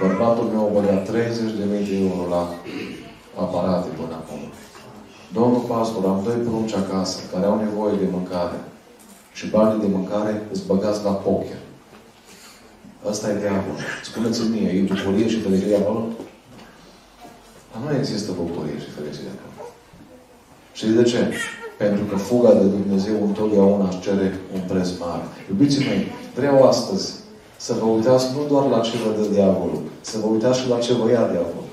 [0.00, 2.42] Bărbatul meu a băgat 30 de mii de euro la
[3.44, 4.40] aparate până acum.
[5.32, 8.58] Domnul pastor, am doi prunci acasă care au nevoie de mâncare.
[9.38, 11.60] Și banii de mâncare îți băgați la poker.
[13.10, 13.84] Asta e diavolul.
[14.10, 16.02] Spuneți-mi mie, e bucurie și fericire acolo?
[17.70, 19.68] Dar nu există bucurie și fericire acolo.
[20.78, 21.20] Și de ce?
[21.82, 25.26] Pentru că fuga de Dumnezeu întotdeauna își cere un preț mare.
[25.50, 26.02] Iubiții mei,
[26.38, 27.06] vreau astăzi
[27.56, 30.78] să vă uitați nu doar la ce vă dă diavolul, să vă uitați și la
[30.78, 31.67] ce vă ia diavolul.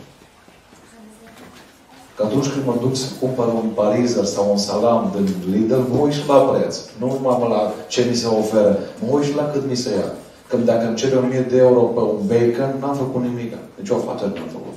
[2.16, 5.98] Că atunci când mă duc să cumpăr un parizer sau un salam din Lidl, mă
[5.98, 6.80] uit și la preț.
[7.00, 8.80] Nu numai la ce mi se oferă.
[9.02, 10.12] Mă uit și la cât mi se ia.
[10.50, 13.54] Când dacă îmi cere 1000 de euro pe un bacon, n-am făcut nimic.
[13.76, 14.76] Deci o afacere n-am făcut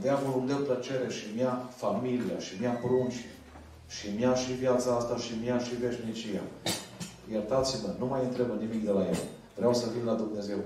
[0.00, 3.20] diavolul îmi dă plăcere și mi ia familia, și mi ia prunci,
[3.96, 6.44] și mi ia și viața asta, și mi ia și veșnicia.
[7.34, 9.20] Iertați-mă, nu mai întrebă nimic de la el.
[9.58, 10.60] Vreau să vin la Dumnezeu.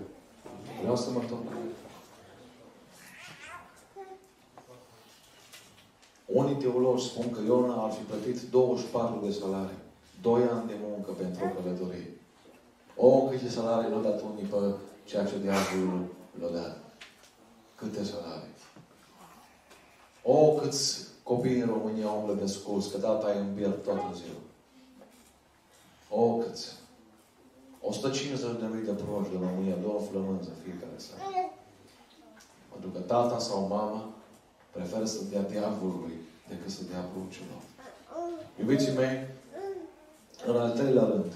[0.82, 1.56] Vreau să mă întorc cu
[6.34, 9.82] Unii teologi spun că Iona ar fi plătit 24 de salarii.
[10.22, 12.10] Doi ani de muncă pentru o călătorie.
[12.96, 14.56] O, câte salarii l-a dat unii pe
[15.04, 16.04] ceea ce diavolul
[16.40, 16.78] l-a dat.
[17.74, 18.54] Câte salarii.
[20.22, 24.42] O, câți copii în România umblă de scurs, că tata e în bier toată ziua.
[26.08, 26.72] O, câți.
[27.80, 31.22] 150 de mii de proști de România, două flămânză fiecare seară.
[32.70, 34.08] Pentru că tata sau mama
[34.70, 37.60] preferă să dea diavolului decât să dea pruncilor.
[38.58, 39.26] Iubiții mei,
[40.46, 41.32] în al treilea rând,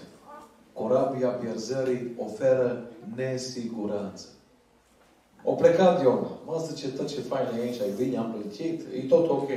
[0.72, 4.26] corabia pierzării oferă nesiguranță.
[5.44, 6.28] O plecat Iona.
[6.46, 9.48] Mă, zice, tot ce fain e aici, ai bine, am plătit, e tot ok.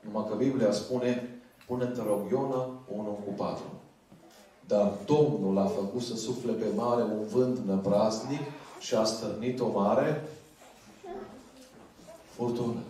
[0.00, 3.62] Numai că Biblia spune, pune-te rog Iona 1 cu 4.
[4.66, 8.40] Dar Domnul a făcut să sufle pe mare un vânt năprasnic
[8.78, 10.24] și a stârnit o mare
[12.36, 12.80] furtună.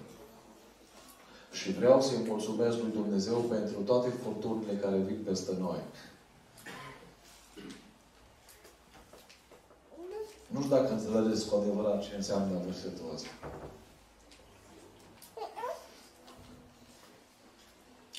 [1.52, 5.80] Și vreau să-i mulțumesc lui Dumnezeu pentru toate furtunile care vin peste noi.
[10.52, 13.28] Nu știu dacă înțelegeți cu adevărat ce înseamnă versetul ăsta.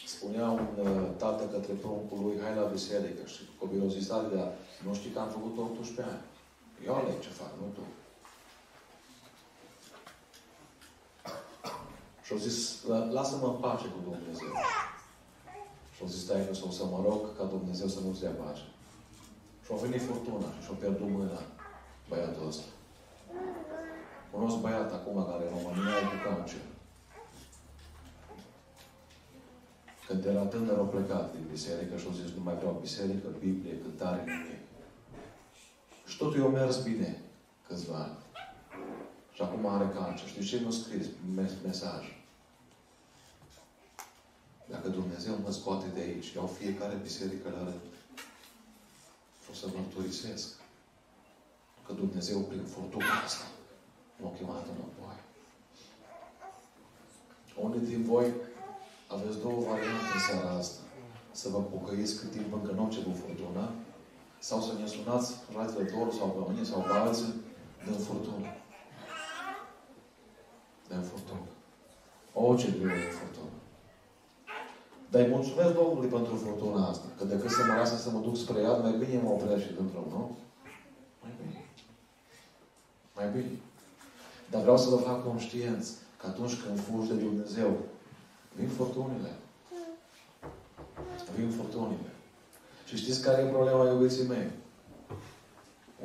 [0.05, 4.51] Spunea un uh, tată către pruncul lui, hai la biserică și cu copilozitatea, dar
[4.85, 6.23] nu știi că am făcut 18 ani.
[6.85, 7.83] Eu aleg ce fac, nu tu.
[12.29, 12.83] Și au zis,
[13.17, 14.53] lasă-mă în pace cu Dumnezeu.
[15.93, 18.65] Și au zis, stai că o să mă rog ca Dumnezeu să nu-ți dea pace.
[19.63, 21.41] Și au venit furtuna și au pierdut mâna
[22.09, 22.67] băiatul ăsta.
[24.31, 26.63] Cunosc băiat acum care în România e cu cancer.
[30.07, 33.81] Când era tânăr, au plecat din biserică și au zis, nu mai vreau biserică, Biblie,
[33.81, 34.63] cântare, nimic.
[36.05, 37.21] Și totul i-a mers bine
[37.67, 38.17] câțiva ani.
[39.33, 40.27] Și acum are cancer.
[40.27, 41.05] Știi ce mi-a scris?
[41.65, 42.18] Mesaj.
[44.69, 47.82] Dacă Dumnezeu mă scoate de aici, iau fiecare biserică la rând.
[49.51, 50.47] O să mărturisesc
[51.86, 53.45] că Dumnezeu, prin furtuna asta,
[54.21, 55.17] m-a chemat înapoi.
[57.55, 58.34] Unii din voi
[59.08, 60.79] aveți două variante în seara asta.
[61.32, 63.71] Să vă pocăiți cât timp încă nu au cerut furtuna,
[64.39, 67.34] sau să ne sunați fratele Doru sau pe mine sau pe alții
[67.86, 68.47] din furtună.
[70.88, 71.47] Din furtună.
[72.34, 73.58] Orice greu de furtună.
[75.11, 77.07] Dar îi mulțumesc Domnului pentru furtuna asta.
[77.17, 79.73] Că decât să mă lasă să mă duc spre ea, mai bine mă opresc și
[79.77, 80.37] dintr-o, nu?
[81.21, 81.65] Mai bine.
[83.15, 83.57] Mai bine.
[84.49, 87.71] Dar vreau să vă fac conștienți că atunci când fugi de Dumnezeu,
[88.55, 89.31] vin furtunile.
[91.35, 92.11] Vin furtunile.
[92.85, 94.47] Și știți care e problema, iubiții mei?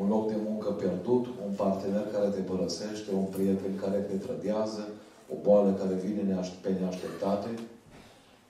[0.01, 4.89] Un loc de muncă pierdut, un partener care te părăsește, un prieten care te trădează,
[5.33, 7.49] o boală care vine pe neașteptate.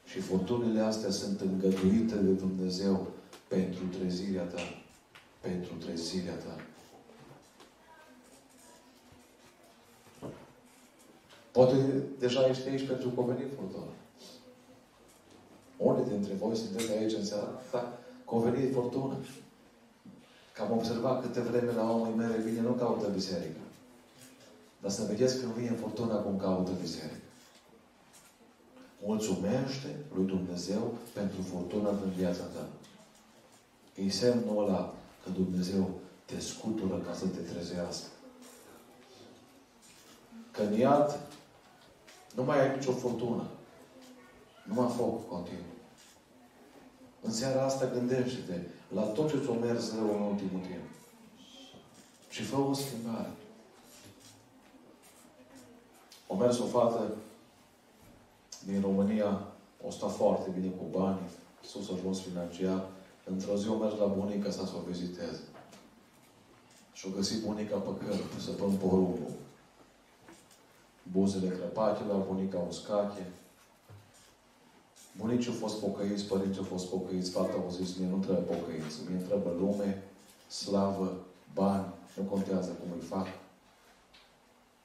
[0.05, 3.07] Și furtunile astea sunt îngăduite de Dumnezeu
[3.49, 4.61] pentru trezirea ta.
[5.41, 6.61] Pentru trezirea ta.
[11.51, 11.75] Poate
[12.19, 13.93] deja ești aici pentru că a venit furtuna.
[15.77, 19.17] Unii dintre voi sunteți aici în seara asta că a venit furtună.
[20.55, 23.61] Că am observat câte vreme la omul mele vine, nu caută biserică.
[24.81, 27.24] Dar să vedeți când vine furtuna cum caută biserică.
[29.07, 32.67] Mulțumește lui Dumnezeu pentru furtuna din viața ta.
[34.03, 35.91] E semnul ăla că Dumnezeu
[36.25, 38.07] te scutură ca să te trezească.
[40.51, 41.21] Că în iad
[42.35, 43.47] nu mai ai nicio furtună.
[44.65, 45.75] Numai foc continuu.
[47.23, 48.61] În seara asta gândește-te
[48.95, 50.85] la tot ce ți-o mers rău în ultimul timp.
[52.31, 53.31] Și fă o schimbare.
[56.27, 57.17] O mers o fată
[58.67, 59.47] din România,
[59.87, 61.19] o sta foarte bine cu bani,
[61.63, 62.87] sus ajuns financiar.
[63.25, 65.43] Într-o zi o mers la bunica sa să o viziteze.
[66.93, 69.33] Și-o găsit bunica pe cărp, să pun porumbul.
[71.13, 73.27] Buzele crăpate la bunica uscache,
[75.21, 78.97] Bunicii au fost pocăiți, părinții au fost pocăiți, fata au zis, mie nu trebuie pocăiți,
[79.09, 80.03] mie trebuie lume,
[80.49, 81.17] slavă,
[81.55, 83.27] bani, nu contează cum îi fac.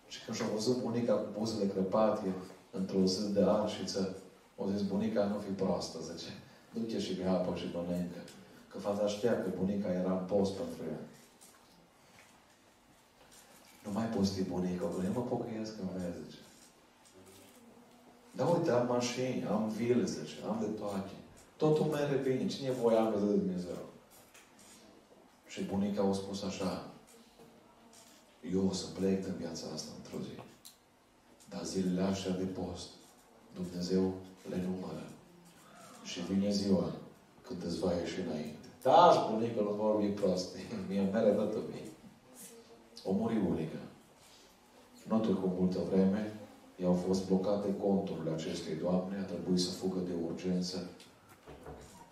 [0.08, 2.34] Și când și-a văzut bunica cu buzele crăpate,
[2.72, 4.16] într-o zi de arșiță,
[4.58, 6.30] au zis, bunica nu fi proastă, zice,
[6.74, 8.20] du-te și bea apă și mănâncă.
[8.68, 11.00] Că fata știa că bunica era în post pentru ea.
[13.84, 16.38] Nu mai poți bunica, eu mă pocăiesc în vezi, zice.
[18.32, 21.12] Da, uite, am mașini, am vile, zice, am de toate.
[21.58, 22.48] Totul merge bine.
[22.48, 23.90] Cine voia de Dumnezeu?
[25.48, 26.86] Și bunica a spus așa,
[28.52, 30.49] eu o să plec în viața asta într-o zi.
[31.50, 32.88] Dar zilele așa de post,
[33.54, 34.14] Dumnezeu
[34.50, 35.04] le numără.
[36.04, 36.92] Și vine ziua
[37.48, 38.68] când îți va ieși înainte.
[38.82, 40.48] Da, bunică, nu vorbi prost.
[40.90, 41.88] Mie îmi mere dată mie.
[43.04, 43.82] O muri bunica.
[45.08, 46.34] Nu cu multă vreme,
[46.82, 50.90] i-au fost blocate conturile acestei doamne, a trebuit să fugă de urgență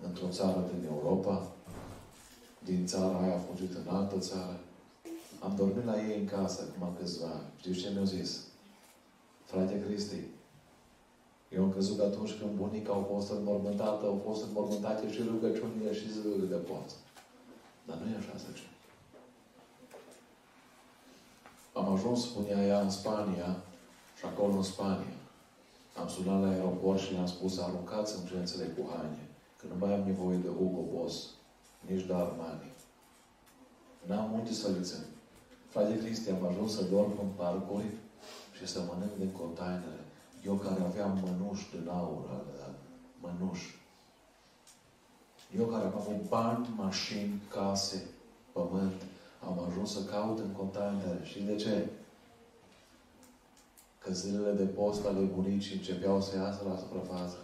[0.06, 1.52] într-o țară din Europa.
[2.63, 4.60] Din țara aia a fugit în altă țară.
[5.39, 7.52] Am dormit la ei în casă acum câțiva ani.
[7.60, 8.39] Știți ce mi-au zis?
[9.47, 10.21] Frate Cristi,
[11.49, 15.93] eu am crezut că atunci când bunica au fost înmormântată, au fost înmormântate și rugăciunile
[15.93, 16.95] și zilele de post.
[17.86, 18.63] Dar nu e așa, zice.
[21.73, 23.55] Am ajuns, spunea ea, în Spania
[24.17, 25.17] și acolo în Spania.
[25.99, 29.29] Am sunat la aeroport și le-am spus, aruncați-mi gențele cu haine,
[29.60, 31.29] că nu mai am nevoie de Hugo Boss,
[31.89, 32.71] nici de Armani.
[34.05, 35.03] N-am unde să le țin.
[35.69, 37.86] Frate Cristi, am ajuns să dorm în parcuri
[38.57, 40.01] și să mănânc din containere.
[40.45, 42.45] Eu care aveam mănuși din aur,
[43.19, 43.75] mănuși.
[45.57, 48.03] Eu care am avut bani, mașini, case,
[48.51, 49.01] pământ,
[49.47, 51.19] am ajuns să caut în containere.
[51.23, 51.87] Și de ce?
[53.99, 57.37] Că zilele de post ale bunicii începeau să iasă la suprafață.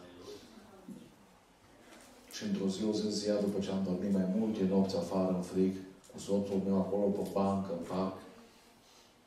[2.31, 5.41] Și într-o zi, o zi zi, după ce am dormit mai multe nopți afară în
[5.41, 5.75] frig,
[6.11, 8.13] cu soțul meu acolo pe bancă, în fac,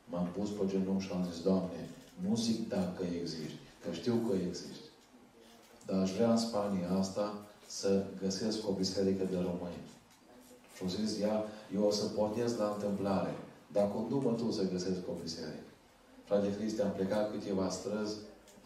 [0.09, 1.89] m-am pus pe genunchi și am zis, Doamne,
[2.27, 4.85] nu zic dacă existi, că știu că existi.
[5.85, 7.33] Dar aș vrea în Spania asta
[7.67, 9.85] să găsesc o biserică de români.
[10.75, 13.33] Și au zis ea, eu o să pornesc la întâmplare,
[13.71, 15.71] dar condu-mă tu să găsesc o biserică.
[16.23, 18.15] Frate Cristi, am plecat câteva străzi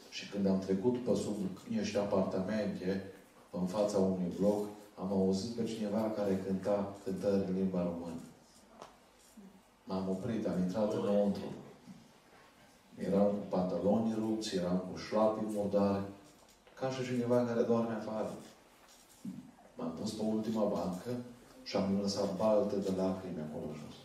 [0.09, 1.35] și când am trecut pe sub
[1.67, 3.03] niște apartamente,
[3.51, 8.21] în fața unui bloc, am auzit pe cineva care cânta cântări în limba română.
[9.83, 11.53] M-am oprit, am intrat înăuntru.
[12.97, 16.03] Eram cu pantaloni rupți, eram cu șlapi murdare,
[16.79, 18.33] ca și cineva care doarme afară.
[19.75, 21.09] M-am pus pe ultima bancă
[21.63, 23.95] și am lăsat balte de lacrimi acolo jos.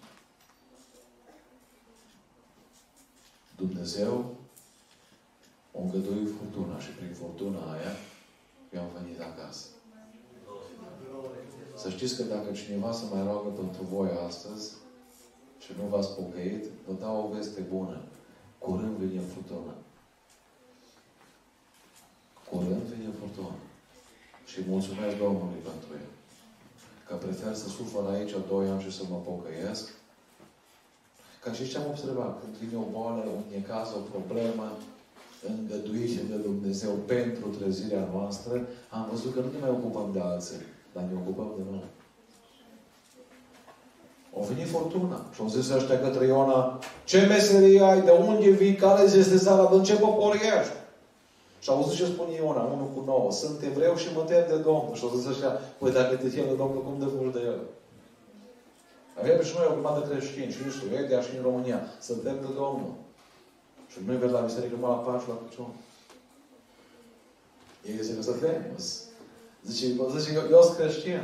[3.57, 4.35] Dumnezeu
[5.73, 7.93] o îngăduit furtuna și prin furtuna aia
[8.73, 9.67] eu am venit acasă.
[11.77, 14.73] Să știți că dacă cineva să mai roagă pentru voi astăzi
[15.67, 17.97] și nu v-ați pocăit, vă dau o veste bună.
[18.59, 19.75] Curând vine furtuna.
[22.51, 23.57] Curând vine furtuna.
[24.51, 26.09] Și mulțumesc Domnului pentru el.
[27.07, 29.85] Că prefer să sufăr aici doi ani și să mă pocăiesc.
[31.43, 34.67] Ca și ce am observat, când vine o boală, un necaz, o problemă,
[35.49, 40.63] îngăduite de Dumnezeu pentru trezirea noastră, am văzut că nu ne mai ocupăm de alții,
[40.93, 41.89] dar ne ocupăm de noi.
[44.41, 48.75] O venit fortuna și au zis ăștia către Iona, ce meserie ai, de unde vii,
[48.75, 50.77] care este țara, de ce popor ești?
[51.61, 54.57] Și au zis ce spune Iona, 1 cu 9, sunt evreu și mă tem de
[54.57, 54.95] Domnul.
[54.95, 57.61] Și au zis ăștia, păi dacă te temi de Domnul, cum de fugi de El?
[59.19, 61.81] Avem și noi o grămadă creștini, și în Suedia, și în România.
[62.01, 62.93] Suntem de Domnul.
[63.91, 65.71] Și nu vezi la biserică numai la pași, la picior.
[67.89, 68.87] Ei zice că să famous.
[69.69, 71.21] Zice, zice eu, eu sunt creștin.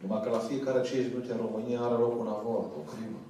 [0.00, 3.20] Numai că la fiecare 5 minute în România are loc un avort, o crimă.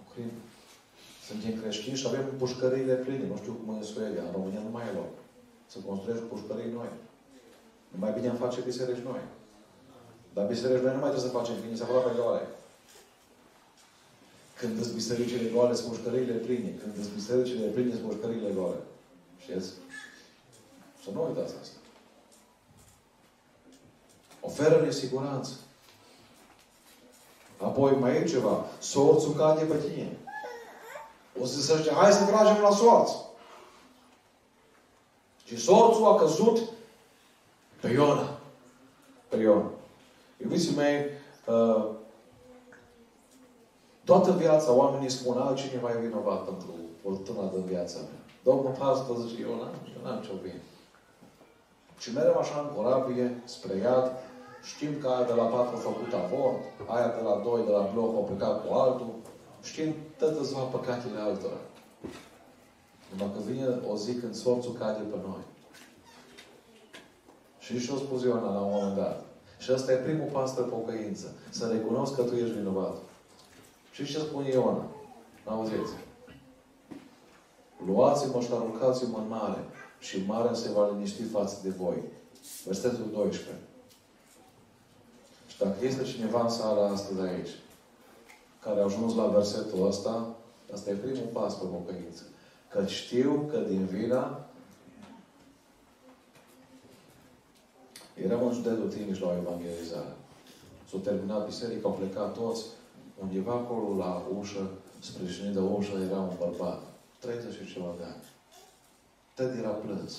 [0.00, 0.38] O crimă.
[1.26, 3.26] Suntem creștini și avem pușcăriile pline.
[3.26, 4.22] Nu știu cum e în Suedia.
[4.26, 5.12] În România nu mai e loc.
[5.72, 6.90] Să construiești pușcării noi.
[7.92, 9.22] Nu mai bine am face biserici noi.
[10.34, 12.46] Dar biserici noi nu mai trebuie să facem ființe aproape goale.
[14.58, 16.70] Când sunt bisericile goale, sunt mușcările pline.
[16.80, 18.80] Când sunt bisericile pline, sunt mușcările goale.
[19.42, 19.68] Știți?
[21.02, 21.76] Să nu uitați asta.
[24.44, 25.52] Oferă-ne siguranță.
[27.58, 28.64] Apoi mai e ceva.
[28.78, 30.18] Sorțul cade pe tine.
[31.40, 33.10] O să se zice, hai să tragem la sorț.
[35.44, 36.58] Și sorțul a căzut
[37.80, 38.38] pe Iona.
[39.28, 39.70] Pe Iona.
[40.38, 41.04] Iubiții mei,
[41.46, 41.84] uh,
[44.04, 46.70] Toată viața oamenii spun altcineva e vinovat pentru
[47.02, 48.20] furtuna din viața mea.
[48.42, 50.60] Domnul pastor zice, eu n-am, eu n-am ce vin.
[51.98, 54.12] Și merem așa în corabie, spre iad,
[54.62, 57.90] știm că aia de la patru a făcut avort, aia de la doi, de la
[57.92, 59.12] bloc, a plecat cu altul,
[59.62, 61.60] știm toată ziua păcatele altora.
[63.10, 65.44] Numai că vine o zi când sorțul cade pe noi.
[67.58, 69.24] Și și-o spus Ioana la un moment dat.
[69.58, 71.34] Și ăsta e primul pas pe pocăință.
[71.50, 72.96] Să recunosc că tu ești vinovat.
[73.92, 74.86] Și ce spune Iona?
[75.44, 75.92] Auziți?
[77.86, 79.64] Luați-mă și aruncați-mă în mare
[79.98, 82.02] și marea se va liniști față de voi.
[82.64, 83.71] Versetul 12.
[85.62, 87.50] Și dacă este cineva în sala asta de aici,
[88.62, 90.34] care a ajuns la versetul ăsta,
[90.72, 92.22] asta e primul pas pe pocăință.
[92.68, 94.40] Că știu că din vina
[98.14, 100.14] eram în județul Timiș la o evangelizare.
[100.90, 102.64] S-a terminat biserica, au plecat toți,
[103.20, 104.70] undeva acolo la ușă,
[105.00, 106.80] sprijinit de ușă, era un bărbat.
[107.18, 108.24] 30 și ceva de ani.
[109.34, 110.18] Ted era plâns.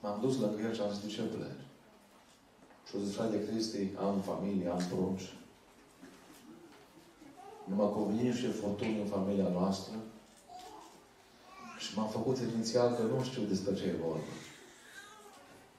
[0.00, 1.66] M-am dus lângă el și am zis, de ce plângi?
[2.88, 5.32] Și o zis, frate Cristi, am familie, am prunci.
[7.64, 9.94] Numai că vine și fortuni în familia noastră.
[11.78, 14.32] Și m-am făcut inițial că nu știu despre ce e vorba.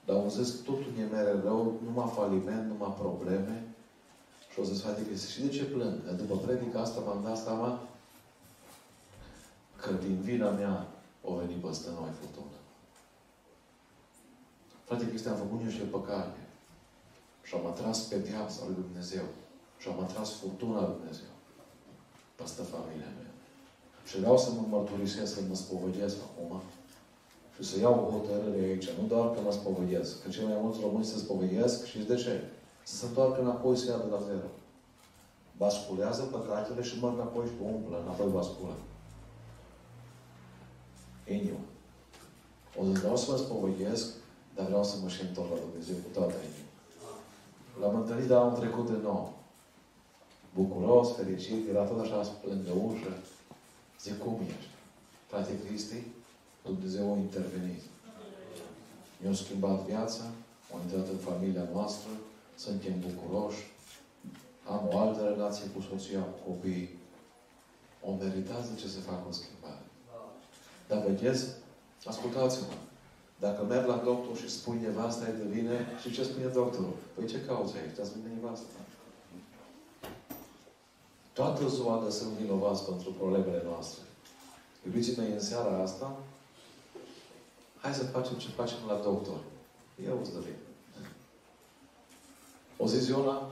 [0.05, 3.63] Dar am zis, totul e mere rău, numai faliment, numai probleme.
[4.51, 6.05] Și o să-ți frate Cristi, și de ce plâng?
[6.05, 7.79] Că după predica asta m-am dat seama
[9.75, 10.87] că din vina mea
[11.21, 12.57] o venit peste noi furtună.
[14.83, 16.38] Frate Cristi, am făcut niște păcate.
[17.49, 19.25] Și am atras pedeapsa lui Dumnezeu.
[19.79, 21.33] Și am atras furtuna lui Dumnezeu.
[22.39, 23.31] Peste familia mea.
[24.07, 26.61] Și vreau să mă mărturisesc, să mă spovedesc acum
[27.55, 28.89] și să iau o hotărâre aici.
[28.97, 30.21] Nu doar că mă spovedesc.
[30.21, 32.33] Că cei mai mulți români se spovedesc și de ce?
[32.83, 34.49] Să se întoarcă înapoi să ia de la zero.
[35.57, 38.75] Basculează păcatele și merg înapoi și umplă, înapoi basculă.
[41.37, 41.63] Inima.
[42.79, 44.05] O să vreau să mă spovedesc,
[44.55, 46.58] dar vreau să mă și întorc la Dumnezeu cu toată inima.
[47.79, 49.33] L-am întâlnit de anul trecut de nou.
[50.53, 53.13] Bucuros, fericit, era tot așa lângă ușă.
[54.01, 54.67] Zic, cum ești?
[55.27, 56.03] Frate Cristi,
[56.63, 57.81] Dumnezeu a intervenit.
[59.21, 60.23] Mi-a schimbat viața,
[60.73, 62.09] a intrat în familia noastră,
[62.55, 63.71] suntem bucuroși,
[64.69, 66.97] am o altă relație cu soția, cu copiii.
[68.01, 69.83] O meritează ce să facă o schimbare.
[70.87, 71.45] Dar vedeți,
[72.05, 72.73] ascultați-mă,
[73.39, 76.95] dacă merg la doctor și spui nevasta e de vine, și ce spune doctorul?
[77.15, 77.95] Păi ce cauți aici?
[77.95, 78.65] Te-a spune nevasta.
[81.33, 84.03] Toată ziua de sunt vinovați pentru problemele noastre.
[84.85, 86.17] Iubiții mei, în seara asta,
[87.81, 89.37] hai să facem ce facem la doctor.
[90.05, 90.39] Eu îți dă
[92.77, 93.51] O zi Iona,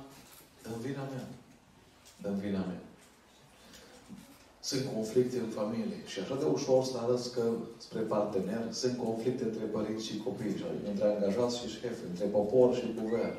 [0.62, 1.28] dă vina mea.
[2.22, 2.87] dă vina mea.
[4.70, 6.00] Sunt conflicte în familie.
[6.12, 7.44] Și așa de ușor să arăți că
[7.86, 12.96] spre partener sunt conflicte între părinți și copii, între angajați și șefi, între popor și
[13.02, 13.36] guvern.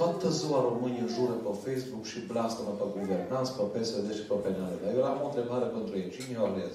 [0.00, 4.74] Toată ziua românii jură pe Facebook și blastă pe guvernanți, pe PSD și pe PNL.
[4.82, 6.08] Dar eu am o întrebare pentru ei.
[6.16, 6.74] Cine o ales?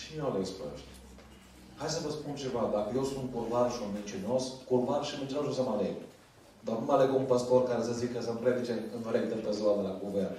[0.00, 0.94] Cine o ales pe ăștia?
[1.80, 2.62] Hai să vă spun ceva.
[2.76, 5.96] Dacă eu sunt curvar și un mincinos, curvar și mincinos o să mă aleg.
[6.66, 9.74] Dar nu mă aleg un pastor care să zică să-mi predice în urechi pe ziua
[9.80, 10.36] de la guvern.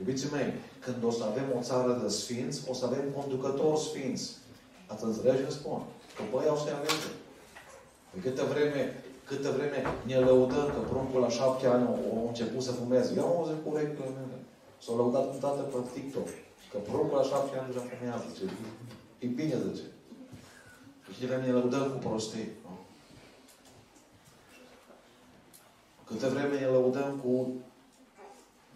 [0.00, 0.50] Iubiții mei,
[0.84, 4.26] când o să avem o țară de sfinți, o să avem conducători sfinți.
[4.86, 5.80] Ați înțelege ce spun?
[6.16, 7.14] Că băi au să-i alegem.
[8.10, 8.82] Păi câtă vreme,
[9.28, 11.92] câtă vreme ne lăudăm că pruncul la șapte ani a
[12.26, 13.14] început să fumeze.
[13.16, 14.36] Eu am auzit cu urechile mele.
[14.82, 16.28] S-au lăudat cu tată pe TikTok.
[16.70, 18.24] Că pruncul la șapte ani deja fumează.
[18.36, 18.44] Ce?
[19.24, 19.86] E bine, zice.
[21.02, 22.48] Și câte vreme ne lăudăm cu prostii.
[22.64, 22.74] Nu?
[26.06, 27.32] Câte vreme ne lăudăm cu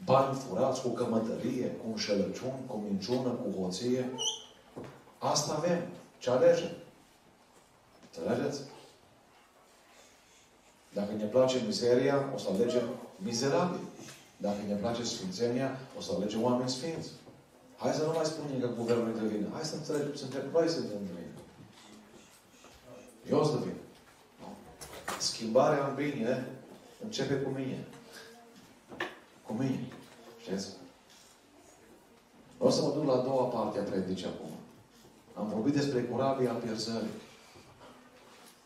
[0.05, 4.11] bani furați, cu cămătărie, cu înșelăciuni, cu minciună, cu hoție.
[5.19, 5.83] Asta avem.
[6.19, 6.71] Ce alegem?
[8.07, 8.61] Înțelegeți?
[10.93, 12.83] Dacă ne place mizeria, o să alegem
[13.17, 13.81] mizerabil.
[14.37, 17.11] Dacă ne place sfințenia, o să alegem oameni sfinți.
[17.77, 19.49] Hai să nu mai spunem că guvernul e de vină.
[19.53, 21.41] Hai să înțelegem, suntem noi suntem de vină.
[23.31, 23.79] Eu sunt de vină.
[25.19, 26.47] Schimbarea în bine
[27.05, 27.87] începe cu mine.
[29.47, 29.89] Cu mine.
[30.41, 30.69] Știți?
[32.59, 34.51] O să mă duc la a doua parte a predicii acum.
[35.35, 37.17] Am vorbit despre curabia pierzării.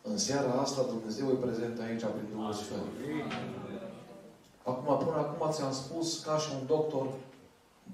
[0.01, 2.87] În seara asta Dumnezeu e prezent aici prin Duhul Sfânt.
[4.63, 7.07] Acum, până acum ți-am spus ca și un doctor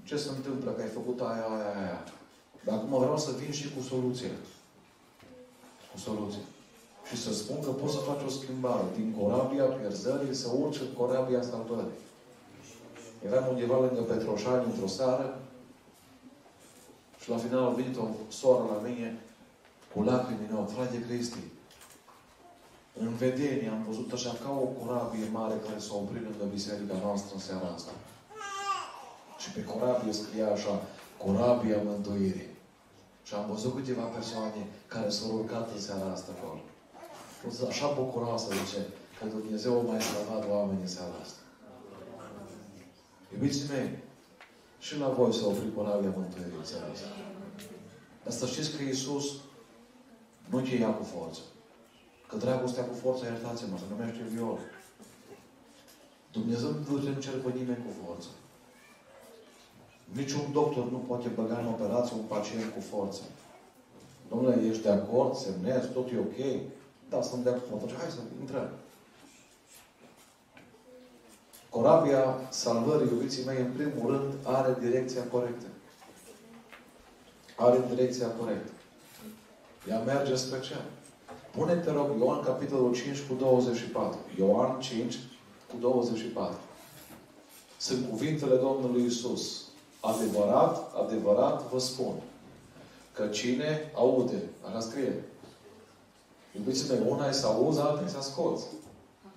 [0.04, 2.04] ce se întâmplă, că ai făcut aia, aia, aia.
[2.64, 4.30] Dar acum vreau să vin și cu soluție.
[5.92, 6.44] Cu soluție.
[7.08, 10.92] Și să spun că poți să faci o schimbare din corabia pierzării să urci în
[10.96, 11.98] corabia salvării.
[13.26, 15.38] Eram undeva lângă Petroșani într-o seară
[17.20, 19.20] și la final a venit o soră la mine
[19.94, 20.70] cu lacrimi în ochi.
[20.70, 21.38] Frate Cristi,
[23.00, 27.30] în vedenie am văzut așa ca o corabie mare care s-a oprit lângă biserica noastră
[27.34, 27.92] în seara asta.
[29.38, 30.74] Și pe corabie scria așa,
[31.24, 32.50] corabia mântuirii.
[33.26, 36.60] Și am văzut câteva persoane care s-au urcat în seara asta acolo.
[37.68, 38.80] Așa bucuroasă, zice,
[39.18, 41.40] că Dumnezeu a mai salvat oamenii în seara asta.
[43.32, 43.98] Iubiții mei,
[44.78, 47.08] și la voi s-a oprit corabia mântuirii în seara asta.
[48.24, 49.26] Dar să știți că Iisus
[50.50, 51.40] nu te ia cu forță.
[52.28, 54.58] Că dragostea cu forță, iertați-mă, se numește viol.
[56.32, 58.28] Dumnezeu nu duce în cer pe nimeni cu forță.
[60.12, 63.22] Niciun doctor nu poate băga în operație un pacient cu forță.
[64.28, 65.36] Domnule, ești de acord?
[65.36, 65.88] Semnezi?
[65.88, 66.60] Tot e ok?
[67.08, 67.74] Da, sunt de acord.
[67.74, 68.68] Atunci, hai să intrăm.
[71.76, 75.66] Corabia salvării, iubiții mei, în primul rând, are direcția corectă.
[77.56, 78.70] Are direcția corectă.
[79.88, 80.82] Ea merge spre cer.
[81.50, 84.18] Pune-te, rog, Ioan, capitolul 5 cu 24.
[84.38, 85.18] Ioan 5
[85.70, 86.54] cu 24.
[87.78, 89.62] Sunt cuvintele Domnului Isus.
[90.00, 92.14] Adevărat, adevărat vă spun
[93.12, 95.24] că cine aude, așa scrie.
[96.56, 98.64] Iubiți mei, una e să auzi, alta e să ascolți.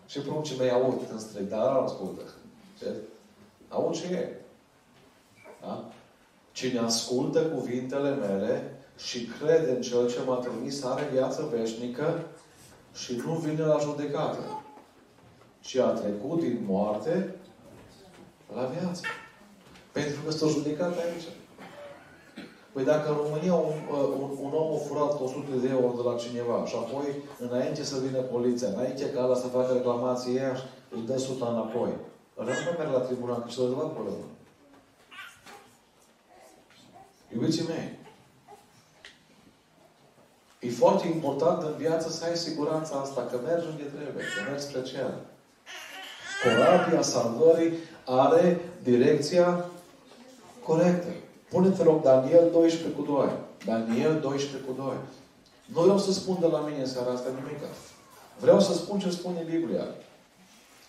[0.10, 2.22] Și pruncii mei aud în strig, dar nu ascultă.
[2.80, 2.94] Ce?
[3.68, 4.30] Aud și ei.
[5.62, 5.92] Da?
[6.52, 12.26] Cine ascultă cuvintele mele și crede în Cel ce m-a trimis are viață veșnică
[12.94, 14.64] și nu vine la judecată.
[15.60, 17.36] Ci a trecut din moarte
[18.56, 19.02] la viață.
[19.92, 21.24] Pentru că s-a judecat aici.
[22.80, 23.74] Păi dacă în România un,
[24.22, 27.06] un, un om a furat 100 de euro de la cineva și apoi,
[27.40, 30.56] înainte să vină poliția, înainte ca ăla să facă reclamație ea,
[30.90, 31.92] îi dă 100 înapoi.
[32.38, 34.26] Ăla nu merg la tribunal, că și-a rezolvat problema.
[37.34, 37.98] Iubiții mei,
[40.60, 44.66] e foarte important în viață să ai siguranța asta, că mergi unde trebuie, că mergi
[44.66, 45.14] spre cer.
[46.44, 47.74] Corabia salvării
[48.06, 49.66] are direcția
[50.64, 51.10] corectă.
[51.50, 53.30] Pune-te rog Daniel 12 cu 2.
[53.66, 54.86] Daniel 12 cu 2.
[55.74, 57.60] Nu vreau să spun de la mine seara asta nimic.
[58.40, 59.86] Vreau să spun ce spune Biblia.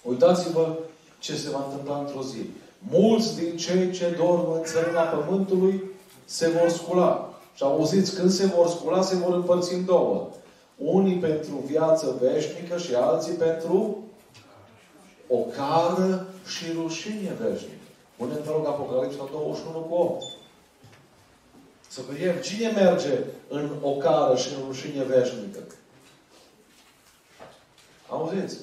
[0.03, 0.77] Uitați-vă
[1.19, 2.43] ce se va întâmpla într-o zi.
[2.79, 5.83] Mulți din cei ce dorm în țărâna pământului
[6.25, 7.35] se vor scula.
[7.55, 10.29] Și auziți, când se vor scula, se vor împărți în două.
[10.77, 13.99] Unii pentru viață veșnică și alții pentru
[15.29, 17.87] o cară și rușine veșnică.
[18.17, 20.23] Punem, vă rog, Apocalipsa 21 cu 8.
[21.91, 23.19] Să vedem cine merge
[23.49, 25.59] în o cară și în rușine veșnică.
[28.09, 28.59] Auziți?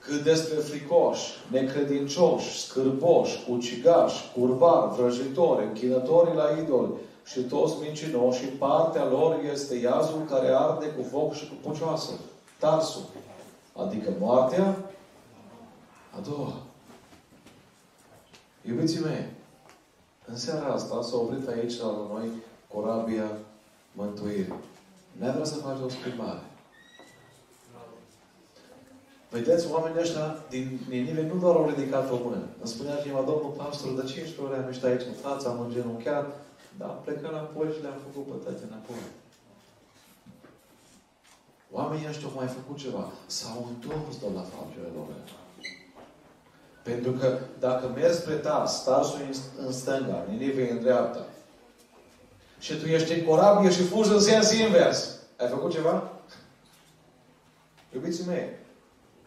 [0.00, 6.92] Cât despre fricoși, necredincioși, scârboși, ucigași, curvari, vrăjitori, închinători la idoli
[7.24, 12.12] și toți mincinoși și partea lor este iazul care arde cu foc și cu pucioasă.
[12.58, 13.02] Tarsul.
[13.76, 14.76] Adică moartea
[16.16, 16.52] a doua.
[18.62, 19.26] Iubiții mei,
[20.30, 22.28] în seara asta s-a oprit aici la noi
[22.72, 23.30] corabia
[23.92, 24.54] mântuirii.
[25.18, 26.42] Ne vrea să facem o schimbare.
[29.30, 32.42] Vedeți, oamenii ăștia din Ninive nu doar au ridicat o mână.
[32.60, 36.26] Îmi spunea cineva, domnul pastor, de 15 ore am ieșit aici în față, am îngenunchiat,
[36.78, 39.02] dar am plecat înapoi și le-am făcut pe toate înapoi.
[41.78, 43.04] Oamenii ăștia au mai făcut ceva.
[43.26, 45.08] S-au întors de la faptele lor.
[46.82, 49.20] Pentru că dacă mergi spre Tars, Tarsul
[49.66, 51.24] în stânga, Ninive în dreapta,
[52.58, 56.10] și tu ești în corabie și fugi în sens invers, ai făcut ceva?
[57.94, 58.48] Iubiții mei,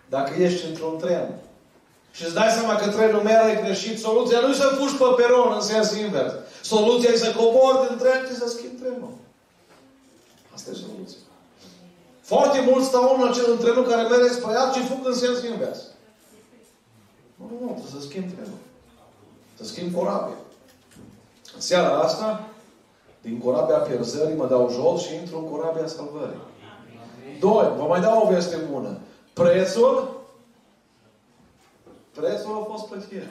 [0.10, 1.40] dacă ești într-un tren
[2.12, 5.54] și îți dai seama că trenul merge greșit, soluția nu e să fugi pe peron
[5.54, 6.34] în sens invers.
[6.62, 9.14] Soluția e să cobori din tren și să schimbi trenul.
[10.54, 11.18] Asta e soluția.
[12.22, 15.80] Foarte mulți stau în acel trenul care merge spre iad și fug în sens invers.
[17.50, 18.60] Nu, nu, nu, trebuie să schimb trenul.
[19.58, 20.38] Să schimb corabia.
[21.56, 22.48] În seara asta,
[23.22, 26.42] din corabia pierzării mă dau jos și intru în corabia salvării.
[27.40, 28.98] Doi, vă mai dau o veste bună.
[29.34, 30.22] Prețul
[32.14, 33.24] Prețul a fost plătit.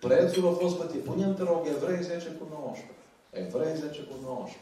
[0.00, 1.02] Prețul a fost plătit.
[1.04, 2.90] Punem, te rog, Evrei 10 cu 19.
[3.30, 4.58] Evrei 10 cu 19.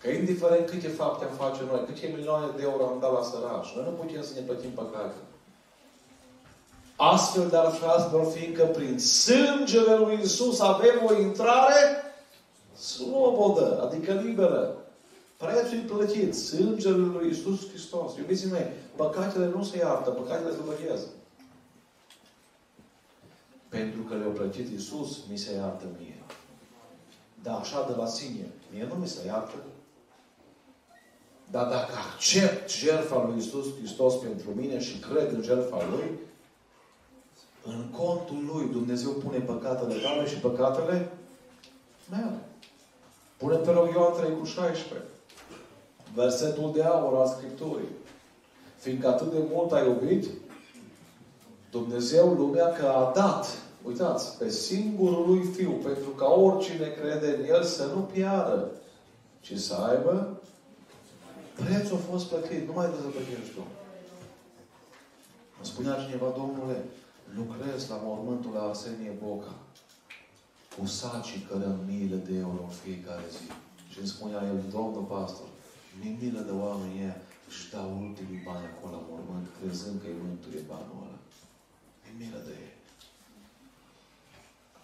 [0.00, 3.74] Că indiferent câte fapte am face noi, câte milioane de euro am dat la săraș,
[3.74, 5.16] noi nu putem să ne plătim păcate.
[7.10, 12.02] Astfel, dar, fraților, fiindcă prin sângele lui Isus avem o intrare
[12.78, 14.76] slobodă, adică liberă.
[15.36, 16.34] Prețul e plătit.
[16.34, 18.16] Sângele lui Isus Hristos.
[18.16, 21.06] Iubiții mei, păcatele nu se iartă, păcatele se băghează.
[23.68, 26.22] Pentru că le-a plătit Isus, mi se iartă mie.
[27.42, 29.54] Dar așa de la sine, mie nu mi se iartă.
[31.50, 36.18] Dar dacă accept jertfa lui Isus Hristos pentru mine și cred în jertfa Lui,
[37.64, 41.12] în contul Lui Dumnezeu pune păcatele tale și păcatele
[42.10, 42.38] mele.
[43.36, 45.06] Pune pe rog Ioan 3 cu 16.
[46.14, 47.88] Versetul de aur al Scripturii.
[48.78, 50.26] Fiindcă atât de mult a iubit
[51.70, 57.44] Dumnezeu lumea că a dat, uitați, pe singurul lui Fiu, pentru ca oricine crede în
[57.44, 58.70] El să nu piară,
[59.40, 60.40] ci să aibă
[61.54, 62.66] prețul a fost plătit.
[62.66, 63.64] Nu mai trebuie să plătești tu.
[65.58, 66.84] Îmi spunea cineva, Domnule,
[67.36, 69.54] lucrez la mormântul la Arsenie Boca
[70.78, 73.46] cu sacii care în miile de euro în fiecare zi.
[73.90, 75.48] Și îmi spunea el, Domnul pastor,
[76.00, 77.16] mi milă de oamenii ăia
[77.48, 81.18] își dau ultimii bani acolo la mormânt, crezând că îi mântuie banul ăla.
[82.04, 82.74] Mi milă de ei.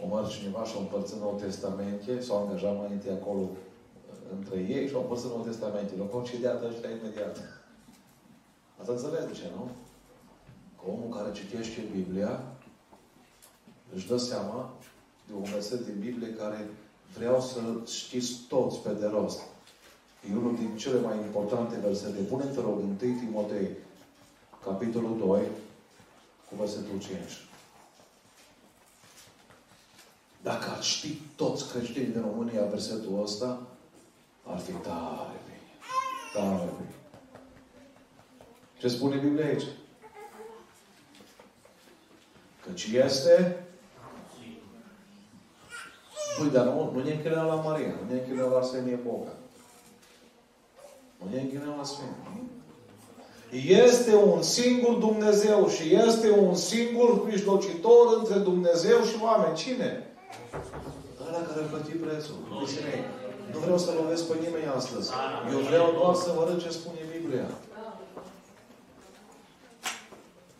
[0.02, 3.56] O mare cineva și-a împărțit Nou Testamente, s-au angajat mai întâi acolo uh,
[4.36, 5.96] între ei și au împărțit Nou Testamente.
[5.96, 7.36] L-au concediat ăștia imediat.
[8.78, 9.64] Asta înțeles de ce, nu?
[10.88, 12.42] Că omul care citește Biblia
[13.94, 14.70] își dă seama
[15.26, 16.70] de un verset din Biblie care
[17.16, 19.40] vreau să știți toți pe de rost.
[20.30, 22.22] E unul din cele mai importante versete.
[22.22, 23.68] Pune-te rog, 1 Timotei,
[24.64, 25.42] capitolul 2,
[26.48, 27.14] cu versetul 5.
[30.42, 33.60] Dacă ați ști toți creștinii din România versetul ăsta,
[34.44, 35.60] ar fi tare bine.
[36.32, 36.94] Tare bine.
[38.78, 39.64] Ce spune Biblia aici?
[42.68, 43.62] Căci este
[46.38, 49.32] Păi, dar nu, nu ne închinăm la Maria, nu ne închinăm la Sfânie Boga.
[51.18, 52.16] Nu ne închinăm la Sfânie.
[53.84, 59.56] Este un singur Dumnezeu și este un singur mijlocitor între Dumnezeu și oameni.
[59.56, 60.06] Cine?
[61.28, 62.34] Ăla care a plătit prețul.
[63.52, 65.10] Nu vreau să lovesc pe nimeni astăzi.
[65.52, 67.46] Eu vreau doar să vă arăt ce spune Biblia.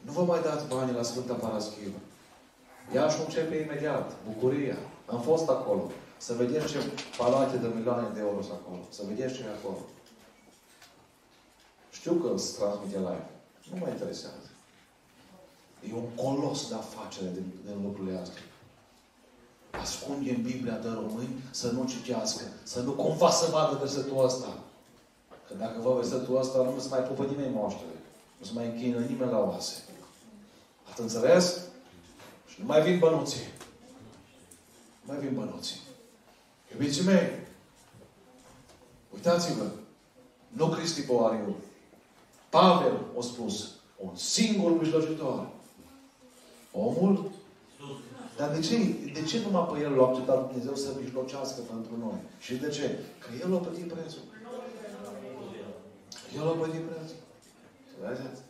[0.01, 2.01] Nu vă mai dați banii la Sfânta Paraschivă.
[2.95, 4.07] Ea și începe imediat.
[4.29, 4.79] Bucuria.
[5.07, 5.85] Am fost acolo.
[6.17, 6.79] Să vedeți ce
[7.19, 8.83] palate de milioane de euro sunt acolo.
[8.97, 9.81] Să vedeți ce e acolo.
[11.91, 13.29] Știu că îți transmite live.
[13.71, 14.49] Nu mă interesează.
[15.89, 18.43] E un colos de afacere din, din lucrurile astea.
[19.71, 24.51] Ascunde în Biblia de români să nu citească, să nu cumva să vadă versetul ăsta.
[25.47, 27.99] Că dacă vă versetul ăsta, nu se mai pupă nimeni moștele.
[28.39, 29.75] Nu se mai închină nimeni la oase.
[30.99, 31.61] Ați înțeles?
[32.47, 33.47] Și nu mai vin bănuții.
[35.01, 35.81] Nu mai vin bănuții.
[36.73, 37.31] Iubiții mei,
[39.15, 39.65] uitați-vă,
[40.49, 41.57] nu Cristi Poariu.
[42.49, 45.49] Pavel a spus, un singur mijlocitor.
[46.73, 47.31] Omul
[48.37, 48.77] dar de ce,
[49.13, 52.19] de ce numai pe El l-a acceptat Dumnezeu să mijlocească pentru noi?
[52.39, 52.99] Și de ce?
[53.19, 54.23] Că El a plătit prețul.
[56.37, 57.17] El a plătit prețul.
[58.01, 58.41] Vedeți?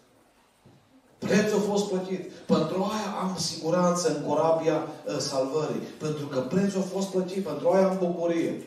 [1.19, 2.31] Prețul a fost plătit.
[2.31, 5.81] Pentru aia am siguranță în corabia uh, salvării.
[5.99, 7.45] Pentru că prețul a fost plătit.
[7.45, 8.63] Pentru aia am bucurie.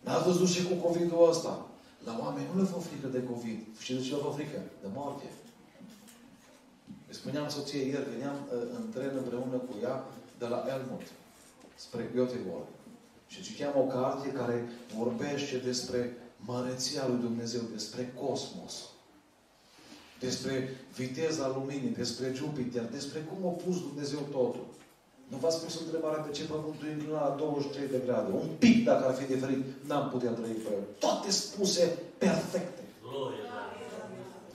[0.00, 1.66] N-ați văzut și cu COVID-ul ăsta.
[2.04, 3.58] La oameni nu le fă frică de COVID.
[3.78, 4.58] Și de ce le fă frică?
[4.82, 5.24] De moarte.
[7.08, 10.04] Îi spuneam soției ieri, veneam uh, în tren împreună cu ea
[10.38, 11.06] de la Elmont
[11.74, 12.68] spre Göteborg.
[13.26, 18.74] Și citeam o carte care vorbește despre măreția lui Dumnezeu, despre cosmos,
[20.20, 20.54] despre
[20.96, 24.66] viteza luminii, despre Jupiter, despre cum a pus Dumnezeu totul.
[25.30, 28.30] Nu v-ați spus întrebarea de ce Pământul e inclinat la 23 de grade.
[28.32, 30.84] Un pic, dacă ar fi diferit, n-am putea trăi pe el.
[30.98, 32.82] Toate spuse perfecte.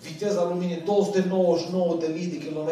[0.01, 2.69] Viteza luminii 299.000 de km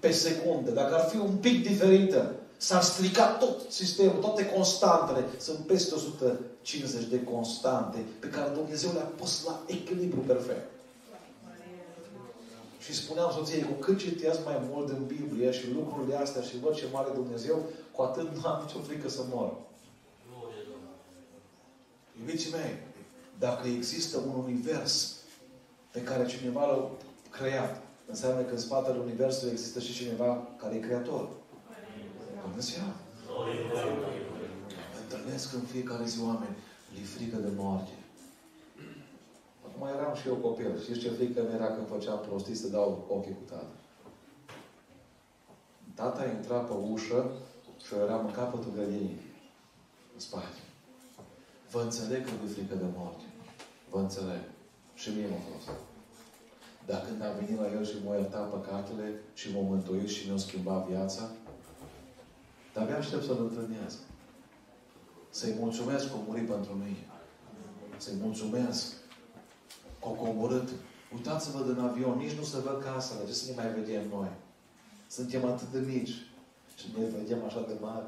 [0.00, 0.70] pe secundă.
[0.70, 5.24] Dacă ar fi un pic diferită, s-ar strica tot sistemul, toate constantele.
[5.38, 10.71] Sunt peste 150 de constante pe care Dumnezeu le-a pus la echilibru perfect.
[12.84, 16.74] Și spuneam soției, cu cât citesc mai mult în Biblie și lucrurile astea și văd
[16.74, 17.62] ce mare Dumnezeu,
[17.92, 19.52] cu atât nu am nicio frică să mor.
[22.18, 22.78] Iubiții mei,
[23.38, 25.16] dacă există un univers
[25.92, 26.90] pe care cineva l-a
[27.30, 31.28] creat, înseamnă că în spatele Universului există și cineva care e creator.
[32.42, 32.82] Dumnezeu.
[35.02, 36.56] Întâlnesc în fiecare zi oameni,
[36.94, 37.90] li frică de moarte.
[39.82, 40.80] Acum eram și eu copil.
[40.80, 43.74] Știți ce frică mi era când făceam prostii să dau ochii cu tata?
[45.94, 47.30] Tata intra pe ușă
[47.84, 49.20] și eu eram în capătul grădinii.
[50.14, 50.60] În spate.
[51.70, 53.22] Vă înțeleg că vi frică de moarte.
[53.90, 54.42] Vă înțeleg.
[54.94, 55.78] Și mie m-a fost.
[56.86, 60.36] Dar când am venit la El și m-a iertat păcatele și m-a mântuit și mi-a
[60.36, 61.30] schimbat viața,
[62.72, 63.98] dar abia aștept să-L întâlnesc.
[65.30, 67.06] Să-i mulțumesc că a murit pentru mine.
[67.96, 69.01] Să-i mulțumesc
[70.02, 70.68] că a coborât.
[71.14, 74.32] Uitați-vă din avion, nici nu se văd casele, ce să ne mai vedem noi.
[75.08, 76.14] Suntem atât de mici
[76.78, 78.04] și noi vedem așa de mari.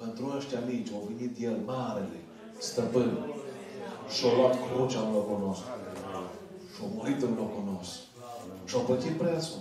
[0.00, 2.18] Pentru ăștia mici au venit El, marele,
[2.58, 3.10] stăpân,
[4.14, 5.68] și-a luat crucea în locul nostru.
[6.74, 8.00] Și a murit în locul nostru.
[8.64, 9.60] Și a plătit prețul.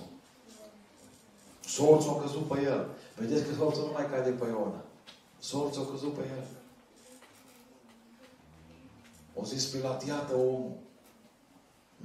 [1.65, 2.87] Sorțul a căzut pe el.
[3.15, 4.83] Vedeți că sorțul nu mai cade pe Iona.
[5.39, 6.43] Sorțul a căzut pe el.
[9.33, 10.71] O zis Pilat, iată omul.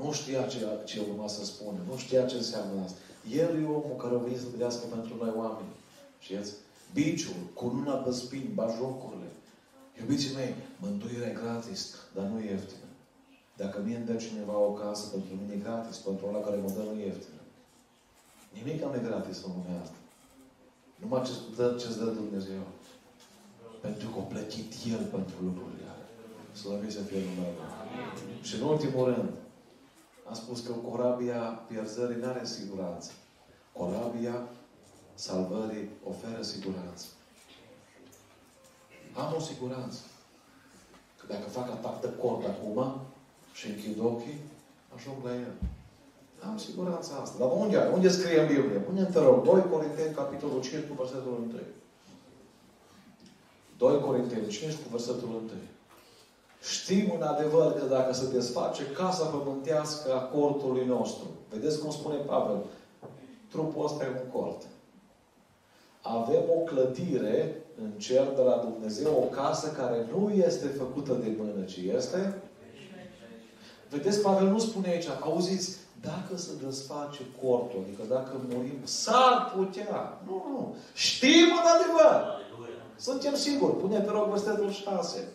[0.02, 1.78] Nu știa ce, ce urma să spună.
[1.88, 2.98] Nu știa ce înseamnă asta.
[3.40, 5.74] El e omul care a venit să trăiască pentru noi oameni.
[6.18, 6.52] Știți?
[6.92, 9.30] Biciul, cununa pe spini, bajocurile.
[10.00, 12.88] Iubiții mei, mântuirea e gratis, dar nu e ieftină.
[13.56, 16.70] Dacă mie îmi dă cineva o casă, pentru mine e gratis, pentru ăla care mă
[16.76, 17.42] dă nu e ieftină.
[18.56, 19.98] Nimic nu e gratis în lumea asta.
[21.00, 22.62] Numai ce dă, ce dă Dumnezeu.
[23.86, 26.08] Pentru că a plătit El pentru lucrurile alea.
[26.60, 27.54] Slăvit să fie numele
[28.46, 29.28] Și în ultimul rând,
[30.30, 33.10] am spus că corabia pierzării nu are siguranță.
[33.72, 34.48] Corabia
[35.14, 37.06] salvării oferă siguranță.
[39.12, 40.00] Am o siguranță.
[41.18, 43.00] Că Dacă fac atac de cord acum
[43.52, 44.40] și închid ochii,
[44.96, 45.54] ajung la el.
[46.48, 47.38] Am siguranța asta.
[47.38, 48.78] Dar unde, unde scrie în Biblie?
[48.78, 51.52] pune te rog, 2 Corinteni, capitolul 5, cu versetul 1.
[53.78, 55.40] 2 Corinteni 5, cu versetul 1.
[56.62, 62.16] Știm în adevăr că dacă se desface casa pământească a cortului nostru, vedeți cum spune
[62.16, 62.64] Pavel,
[63.50, 64.62] trupul ăsta e un cort.
[66.00, 71.34] Avem o clădire în cer de la Dumnezeu, o casă care nu este făcută de
[71.38, 72.42] mână, ci este
[73.90, 80.20] Vedeți, Pavel nu spune aici, auziți, dacă se desface cortul, adică dacă murim, s-ar putea.
[80.26, 80.76] Nu, nu.
[80.94, 82.40] Știm în adevăr.
[82.96, 83.76] Suntem siguri.
[83.76, 85.28] Pune, te rog, versetul 6.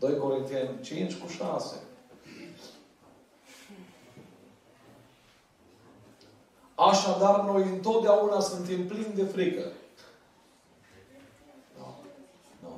[0.00, 1.74] 2 Corinteni 5 cu 6.
[6.74, 9.62] Așadar, noi întotdeauna suntem plini de frică.
[11.78, 11.86] No.
[12.62, 12.68] No.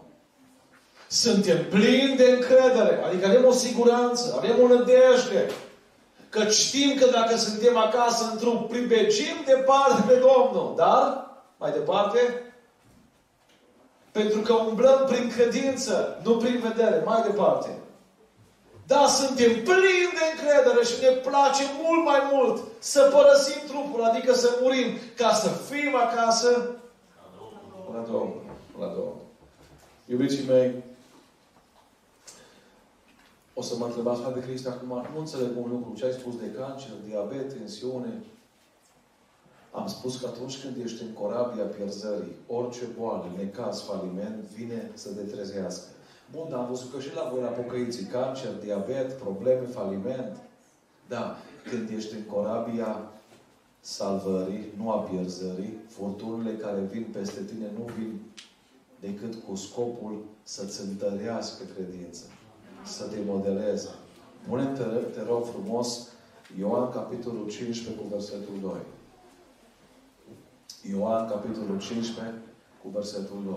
[1.08, 3.02] Suntem plini de încredere.
[3.04, 5.50] Adică avem o siguranță, avem o nădejde.
[6.28, 10.74] Că știm că dacă suntem acasă într-un pribegim, departe pe Domnul.
[10.76, 12.51] Dar, mai departe,
[14.12, 17.02] pentru că umblăm prin credință, nu prin vedere.
[17.04, 17.68] Mai departe.
[18.86, 24.32] Da, suntem plini de încredere și ne place mult mai mult să părăsim trupul, adică
[24.34, 24.86] să murim,
[25.16, 26.70] ca să fim acasă
[27.92, 28.42] la Domnul.
[28.78, 29.20] La Domnul.
[30.06, 30.82] Iubiții mei,
[33.54, 35.94] o să mă întrebați, de Cristi, acum nu înțeleg un lucru.
[35.96, 38.22] Ce ai spus de cancer, diabet, tensiune?
[39.72, 45.08] Am spus că atunci când ești în corabia pierzării, orice boală, necaz, faliment, vine să
[45.08, 45.84] te trezească.
[46.34, 50.36] Bun, dar am văzut că și la voi la pocăiții, cancer, diabet, probleme, faliment.
[51.08, 51.36] Da,
[51.70, 53.10] când ești în corabia
[53.80, 58.20] salvării, nu a pierzării, furtunile care vin peste tine nu vin
[59.00, 62.24] decât cu scopul să-ți întărească credința
[62.84, 63.88] să te modeleze.
[64.48, 66.08] Pune-te, te rog frumos,
[66.58, 68.72] Ioan capitolul 15 cu versetul 2.
[70.91, 72.35] Ioan capitolul 15
[72.83, 73.55] cu versetul 2.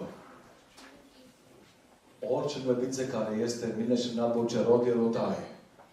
[2.30, 5.48] Orice mlădiță care este în mine și nu aduce rod, el o taie.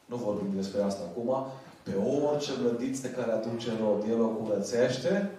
[0.05, 1.47] Nu vorbim despre asta acum.
[1.83, 5.31] Pe orice mlădiță care aduce rod, el o curățește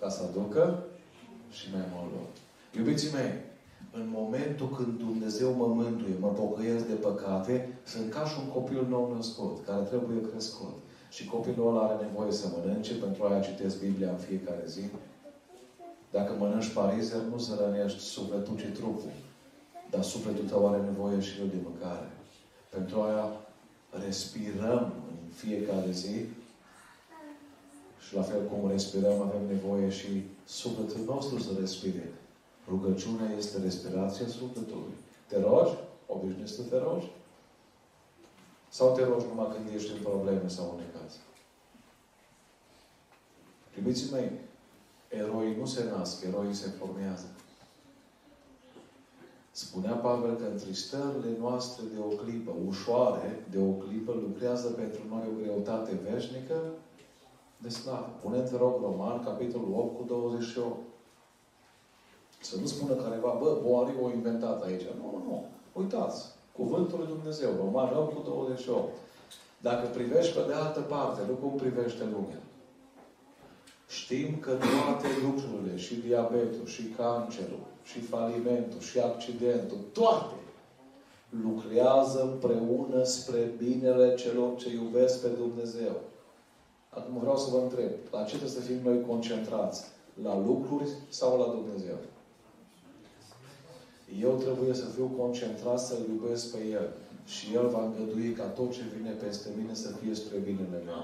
[0.00, 0.84] ca să aducă
[1.50, 2.30] și mai mult rod.
[2.76, 3.32] Iubiții mei,
[3.92, 8.86] în momentul când Dumnezeu mă mântuie, mă pocăiesc de păcate, sunt ca și un copil
[8.88, 10.74] nou născut, care trebuie crescut.
[11.10, 14.80] Și copilul ăla are nevoie să mănânce, pentru aia citesc Biblia în fiecare zi.
[16.10, 19.12] Dacă mănânci parizer, nu să rănești sufletul, ci trupul.
[19.90, 22.10] Dar sufletul tău are nevoie și el de mâncare.
[22.68, 23.32] Pentru aia
[24.06, 26.24] respirăm în fiecare zi
[28.06, 32.12] și la fel cum respirăm, avem nevoie și sufletul nostru să respire.
[32.68, 34.94] Rugăciunea este respirația sufletului.
[35.26, 35.74] Te rogi?
[36.06, 37.10] Obișnuiești să te rogi?
[38.68, 41.12] Sau te rogi numai când ești în probleme sau în necaz?
[43.76, 44.30] Iubiții mei,
[45.10, 47.26] eroii nu se nasc, eroii se formează.
[49.50, 55.22] Spunea Pavel că întristările noastre de o clipă, ușoare, de o clipă, lucrează pentru noi
[55.30, 56.54] o greutate veșnică
[57.56, 58.10] de slavă.
[58.22, 60.76] Pune-te, rog, Roman, capitolul 8 cu 28.
[62.40, 64.82] Să nu spună careva, bă, Boari o inventat aici.
[64.82, 65.44] Nu, nu, nu.
[65.72, 66.24] Uitați.
[66.56, 67.50] Cuvântul lui Dumnezeu.
[67.56, 68.96] Roman 8 cu 28.
[69.60, 72.40] Dacă privești pe de altă parte, nu cum privește lumea.
[73.98, 80.34] Știm că toate lucrurile, și diabetul, și cancerul, și falimentul, și accidentul, toate
[81.30, 86.00] lucrează împreună spre binele celor ce iubesc pe Dumnezeu.
[86.88, 89.84] Acum vreau să vă întreb, la ce trebuie să fim noi concentrați?
[90.22, 91.98] La lucruri sau la Dumnezeu?
[94.20, 96.88] Eu trebuie să fiu concentrat să-L iubesc pe El.
[97.26, 101.02] Și El va îngădui ca tot ce vine peste mine să fie spre binele meu.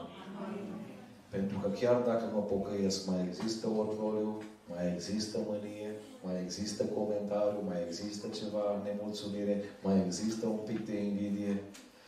[1.30, 5.90] Pentru că chiar dacă mă pocăiesc, mai există orgoliu, mai există mânie,
[6.24, 11.54] mai există comentariu, mai există ceva nemulțumire, mai există un pic de invidie.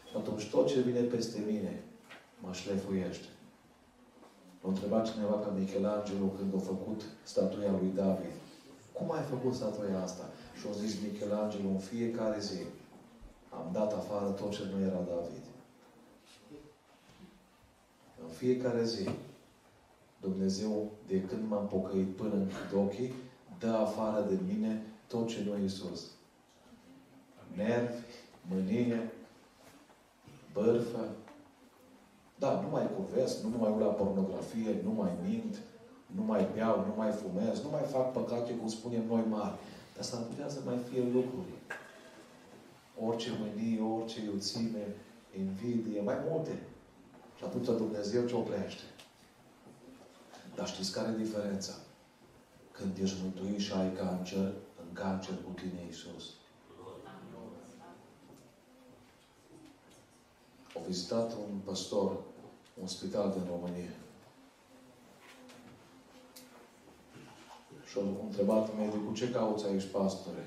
[0.08, 1.82] Și atunci tot ce vine peste mine
[2.42, 3.28] mă șlefuiește.
[4.62, 8.34] L-a întrebat cineva că Michelangelo, când a făcut statuia lui David,
[8.96, 10.24] cum ai făcut statuia asta?
[10.58, 12.60] Și au zis Michelangelo, în fiecare zi
[13.58, 15.44] am dat afară tot ce nu era David.
[18.40, 19.08] În fiecare zi,
[20.20, 23.14] Dumnezeu, de când m-am pocăit până în ochii,
[23.58, 26.10] dă afară de mine tot ce nu e Iisus.
[27.56, 28.02] Nervi,
[28.50, 29.12] mânie,
[30.52, 31.08] bărfă.
[32.38, 35.58] Da, nu mai cuvesc, nu mai uit la pornografie, nu mai mint,
[36.06, 39.58] nu mai beau, nu mai fumez, nu mai fac păcate, cum spunem noi mari.
[39.94, 41.52] Dar s-ar putea să mai fie lucruri.
[43.00, 44.94] orice mânie, orice iuțime,
[45.38, 46.58] invidie, mai multe.
[47.38, 48.82] Și atunci Dumnezeu ce oprește.
[50.54, 51.72] Dar știți care e diferența?
[52.72, 54.52] Când ești mântuit și ai cancer,
[54.86, 56.24] în cancer cu tine Iisus.
[60.74, 62.18] Au vizitat un păstor
[62.80, 63.90] un spital din România.
[67.84, 70.46] Și au întrebat medicul, ce cauți aici, pastore?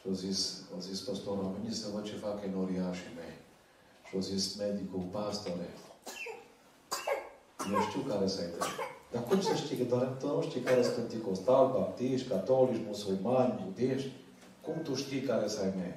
[0.00, 3.36] Și au zis, au zis pastorul, am venit să văd ce fac enoriașii mei.
[4.08, 5.68] Și au zis medicul, pastore,
[7.70, 8.50] eu știu care să ai
[9.12, 13.60] Dar cum să știi că doar tu nu știi care sunt pentecostal, baptiști, catolici, musulmani,
[13.64, 14.10] budiști?
[14.64, 15.96] Cum tu știi care să ai mei?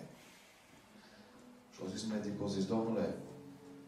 [1.72, 3.16] Și au zis medicul, au zis, domnule,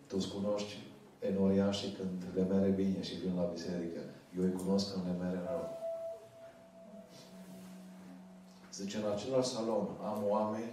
[0.08, 0.74] tu îți cunoști
[1.20, 4.00] enoriașii când le mere bine și vin la biserică.
[4.38, 5.70] Eu îi cunosc când le mere rău.
[8.74, 10.72] Zice, în același salon am oameni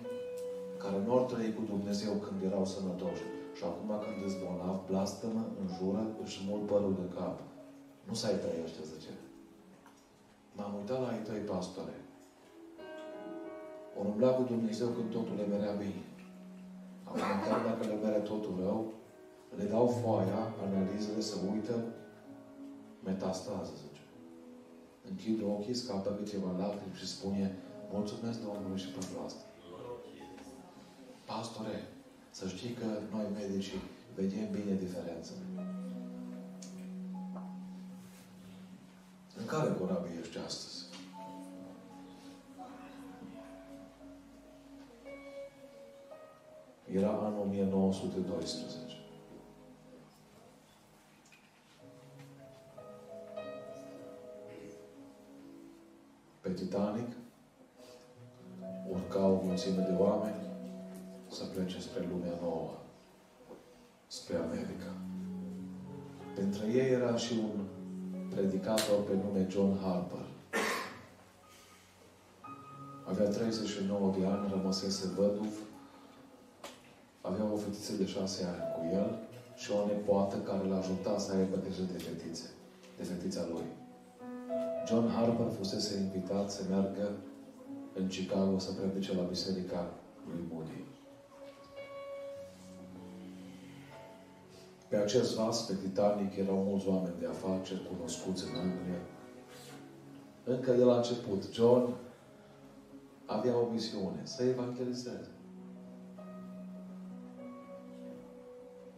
[0.78, 3.22] care nu au trăit cu Dumnezeu când erau sănătoși.
[3.57, 7.36] Și acum când îți bolnav, blastămă, înjură, își mult părul de cap.
[8.09, 9.12] Nu s-ai trăiește, zice.
[10.57, 11.96] M-am uitat la ei tăi, pastore.
[13.98, 16.02] O umbla cu Dumnezeu când totul le merea bine.
[17.09, 18.80] Am uitat dacă le mere totul rău,
[19.59, 21.76] le dau foaia, analizele, să uită
[23.05, 24.05] metastază, zice.
[25.09, 27.57] Închid ochii, scapă câteva lacrimi și spune
[27.92, 29.44] Mulțumesc Domnului și pentru asta.
[31.24, 31.76] Pastore,
[32.35, 33.80] să știi că noi medicii
[34.14, 35.32] vedem bine diferența.
[39.39, 40.85] În care corabie ești astăzi?
[46.93, 48.78] Era anul 1912.
[56.41, 57.09] Pe Titanic
[58.91, 60.53] urca o mulțime de oameni
[61.35, 62.70] să plece spre lumea nouă,
[64.07, 64.91] spre America.
[66.35, 67.61] Pentru ei era și un
[68.30, 70.26] predicator pe nume John Harper.
[73.11, 75.53] Avea 39 de ani, rămăsese văduv,
[77.20, 79.18] avea o fetiță de șase ani cu el
[79.57, 82.51] și o nepoată care l-a ajutat să aibă grijă de fetițe,
[82.97, 83.66] de fetița lui.
[84.87, 87.11] John Harper fusese invitat să meargă
[87.95, 89.93] în Chicago să predice la biserica
[90.28, 90.93] lui Moody.
[94.95, 99.01] Pe acest vas, pe Titanic, erau mulți oameni de afaceri cunoscuți în Anglia.
[100.45, 101.95] Încă de la început, John
[103.26, 105.30] avea o misiune, să evangelizeze.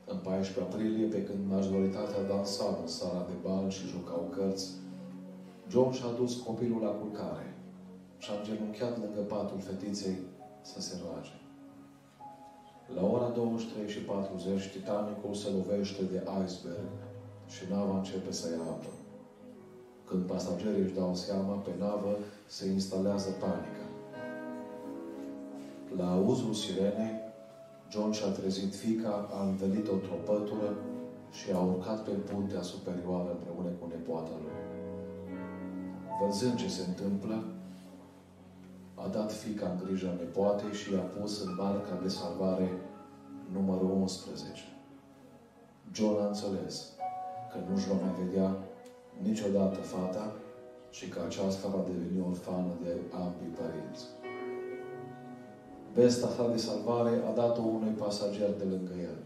[0.05, 4.71] În 14 aprilie, pe când majoritatea dansau în sala de bal și jucau cărți,
[5.69, 7.55] John și-a dus copilul la culcare
[8.19, 10.19] și a îngenunchiat lângă patul fetiței
[10.63, 11.46] să se roage.
[12.95, 16.91] La ora 23 și 40, Titanicul se lovește de iceberg
[17.49, 18.93] și nava începe să ia apă.
[20.05, 22.17] Când pasagerii își dau seama, pe navă
[22.47, 23.85] se instalează panică.
[25.97, 27.15] La auzul sirenei,
[27.91, 30.77] John și-a trezit fica, a învelit o tropătură
[31.31, 34.59] și a urcat pe puntea superioară împreună cu nepoata lui.
[36.21, 37.45] Văzând ce se întâmplă,
[39.05, 42.69] a dat fica în grija nepoatei și i-a pus în barca de salvare
[43.53, 44.63] numărul 11.
[45.93, 46.93] John a înțeles
[47.53, 48.57] că nu-și va mai vedea
[49.23, 50.33] niciodată fata
[50.91, 54.05] și că aceasta va deveni orfană de ambii părinți.
[55.93, 59.19] Vesta sa de salvare a dat-o unui pasager de lângă el.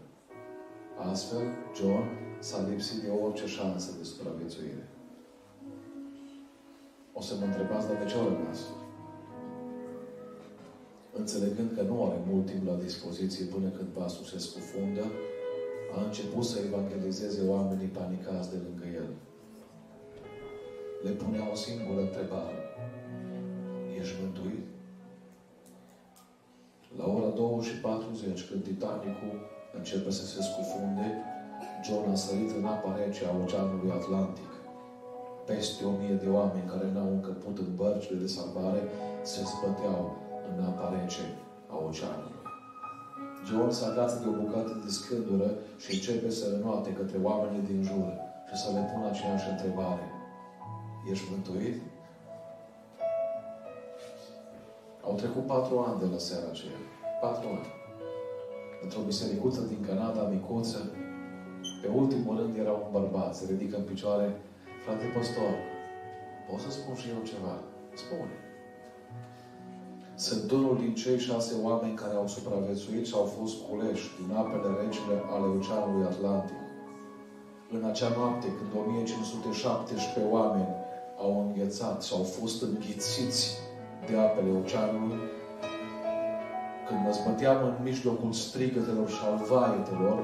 [1.11, 1.45] Astfel,
[1.75, 2.05] John
[2.39, 4.89] s-a lipsit de orice șansă de supraviețuire.
[7.13, 8.59] O să mă întrebați, dar de ce au rămas?
[11.19, 15.05] Înțelegând că nu are mult timp la dispoziție până când vasul se scufundă,
[15.95, 19.09] a început să evangelizeze oamenii panicați de lângă el.
[21.03, 22.57] Le punea o singură întrebare.
[23.99, 24.65] Ești mântuit?
[26.97, 29.35] La ora 2 și 40, când Titanicul
[29.77, 31.07] începe să se scufunde,
[31.85, 34.51] John a sărit în apa rece a Oceanului Atlantic.
[35.45, 38.81] Peste o mie de oameni care n-au încăput în bărcile de salvare
[39.21, 39.99] se spăteau
[40.57, 41.25] în apa rece
[41.73, 42.39] a oceanului.
[43.47, 45.49] John se agață de o bucată de scândură
[45.83, 48.09] și începe să rănoate către oamenii din jur
[48.47, 50.05] și să le pună aceeași întrebare.
[51.11, 51.77] Ești mântuit?
[55.07, 56.81] Au trecut patru ani de la seara aceea.
[57.21, 57.69] Patru ani.
[58.83, 60.81] Într-o bisericuță din Canada, micuță,
[61.81, 64.27] pe ultimul rând era un bărbat, se ridică în picioare,
[64.83, 65.53] frate păstor,
[66.47, 67.55] pot să spun și eu ceva?
[67.93, 68.50] Spune.
[70.27, 74.69] Sunt unul din cei șase oameni care au supraviețuit și au fost culeși din apele
[74.81, 76.61] regile ale Oceanului Atlantic.
[77.75, 80.73] În acea noapte, când 1517 oameni
[81.23, 83.41] au înghețat și au fost înghițiți
[84.07, 85.19] de apele oceanului,
[86.87, 90.19] când mă zbăteam în mijlocul strigătelor și al vaietelor,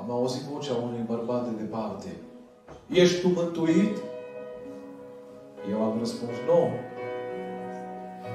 [0.00, 2.10] am auzit vocea unui bărbat de departe.
[3.02, 3.96] Ești tu mântuit?
[5.70, 6.60] Eu am răspuns, nu.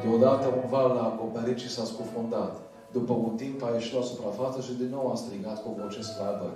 [0.03, 2.53] Deodată un val l-a acoperit și s-a scufundat.
[2.91, 6.01] După un timp a ieșit la suprafață și din nou a strigat cu o voce
[6.01, 6.49] slabă.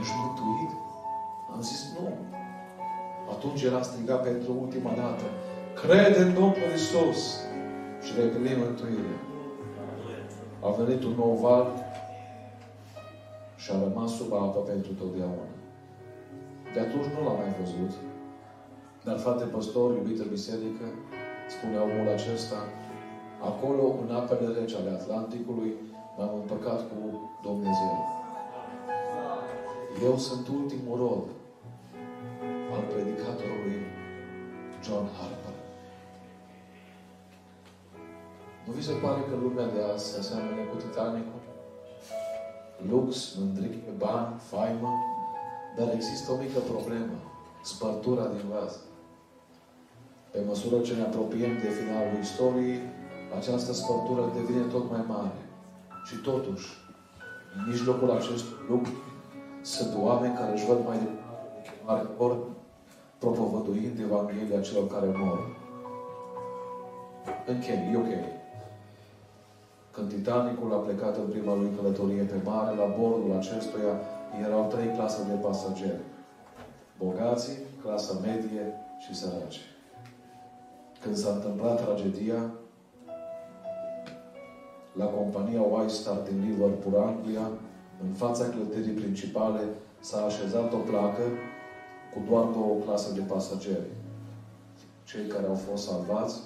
[0.00, 0.72] Ești mântuit?
[1.52, 2.08] Am zis nu.
[3.34, 5.26] Atunci el a strigat pentru ultima dată.
[5.80, 7.20] Crede în Domnul Isus
[8.04, 9.14] și vei primi mântuire.
[10.66, 11.66] A venit un nou val
[13.56, 15.48] și a rămas sub apă pentru totdeauna.
[16.74, 17.92] De atunci nu l-am mai văzut.
[19.04, 20.84] Dar, frate păstor, iubită biserică,
[21.54, 22.60] spune omul acesta,
[23.50, 25.72] acolo, în apele reci ale Atlanticului,
[26.16, 27.96] m-am împăcat cu Dumnezeu.
[30.02, 31.24] Eu sunt ultimul rod
[32.74, 33.80] al predicatorului
[34.84, 35.56] John Harper.
[38.64, 41.40] Nu vi se pare că lumea de azi se aseamănă cu Titanicul?
[42.90, 44.92] Lux, mândrie, bani, faimă,
[45.76, 47.16] dar există o mică problemă.
[47.62, 48.78] Spărtura din vas.
[50.36, 52.80] Pe măsură ce ne apropiem de finalul istoriei,
[53.38, 55.40] această spărtură devine tot mai mare.
[56.06, 56.66] Și totuși,
[57.54, 58.92] în mijlocul acestui lucru,
[59.62, 60.98] sunt oameni care își văd mai
[61.86, 62.38] mare ori
[63.18, 65.38] propovăduind Evanghelia celor care mor.
[67.46, 68.12] Închei, e ok.
[69.90, 73.92] Când Titanicul a plecat în prima lui călătorie pe mare, la bordul acestuia
[74.46, 76.04] erau trei clase de pasageri.
[76.98, 78.64] Bogații, clasa medie
[78.98, 79.60] și săraci.
[81.06, 82.50] Când s-a întâmplat tragedia,
[84.92, 87.50] la compania White Star din Liverpool, Anglia,
[88.02, 89.60] în fața clădirii principale
[90.00, 91.22] s-a așezat o placă
[92.12, 93.90] cu doar două clase de pasageri.
[95.04, 96.38] Cei care au fost salvați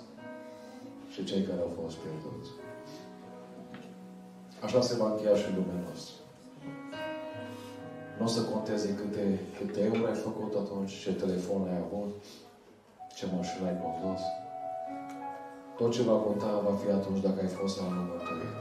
[1.13, 2.51] și cei care au fost pierduți.
[4.65, 6.15] Așa se va încheia și lumea noastră.
[8.19, 12.11] Nu o să conteze câte, câte euro ai făcut atunci, ce telefon ai avut,
[13.17, 14.21] ce mașină ai condus.
[15.81, 18.55] Tot ce va conta va fi atunci dacă ai fost sau nu mântuit.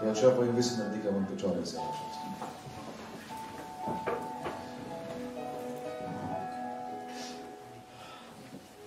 [0.00, 2.22] De aceea vă invit să ne ridicăm în picioare în seara aceasta.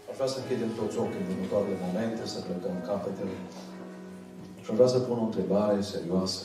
[0.10, 3.38] Aș vrea să închidem toți ochii în următoarele momente, să plecăm capetele.
[4.64, 6.42] Și aș vrea să pun o întrebare serioasă.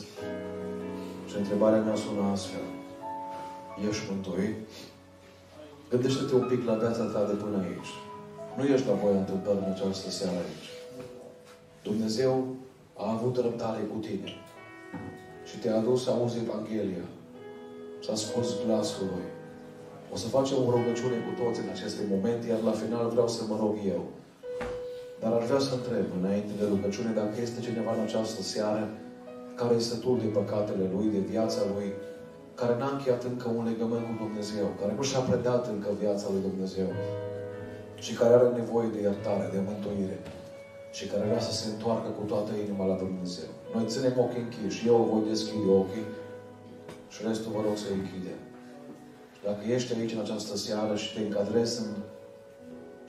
[1.28, 2.66] Și întrebarea mea sună astfel.
[3.88, 4.56] Ești mântuit?
[5.90, 7.92] Gândește-te un pic la viața ta de până aici.
[8.56, 10.70] Nu ești la voia întâmplării în această seară aici.
[11.88, 12.34] Dumnezeu
[13.04, 14.30] a avut răbdare cu tine
[15.48, 17.06] și te-a adus să auzi Evanghelia,
[18.04, 19.28] să asculți glasul Lui.
[20.12, 23.42] O să facem o rugăciune cu toți în aceste momente, iar la final vreau să
[23.50, 24.02] mă rog eu.
[25.20, 28.82] Dar aș vrea să întreb, înainte de rugăciune, dacă este cineva în această seară
[29.58, 31.88] care este sătul de păcatele lui, de viața lui,
[32.60, 36.42] care n-a încheiat încă un legământ cu Dumnezeu, care nu și-a predat încă viața lui
[36.48, 36.88] Dumnezeu
[38.04, 40.18] și care are nevoie de iertare, de mântuire
[40.96, 43.50] și care vrea să se întoarcă cu toată inima la Dumnezeu.
[43.74, 44.86] Noi ținem ochii închiși.
[44.92, 46.06] Eu voi deschide ochii
[47.12, 48.40] și restul vă rog să îi închidem.
[49.46, 51.90] Dacă ești aici în această seară și te încadrezi în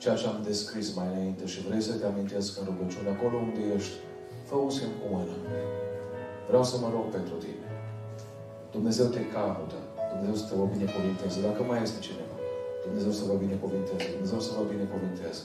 [0.02, 3.62] ceea ce am descris mai înainte și vrei să te amintesc în rugăciune, acolo unde
[3.76, 3.94] ești,
[4.48, 5.34] fă un semn cu mână.
[6.48, 7.66] Vreau să mă rog pentru tine.
[8.76, 9.78] Dumnezeu te caută.
[10.12, 11.38] Dumnezeu să te vă binecuvinteze.
[11.48, 12.36] Dacă mai este cineva,
[12.86, 14.06] Dumnezeu să vă binecuvinteze.
[14.14, 15.42] Dumnezeu să vă binecuvinteze.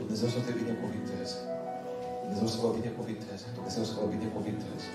[0.00, 1.36] Dumnezeu să te binecuvinteze.
[2.22, 3.46] Dumnezeu să vă binecuvinteze.
[3.58, 4.90] Dumnezeu să vă binecuvinteze.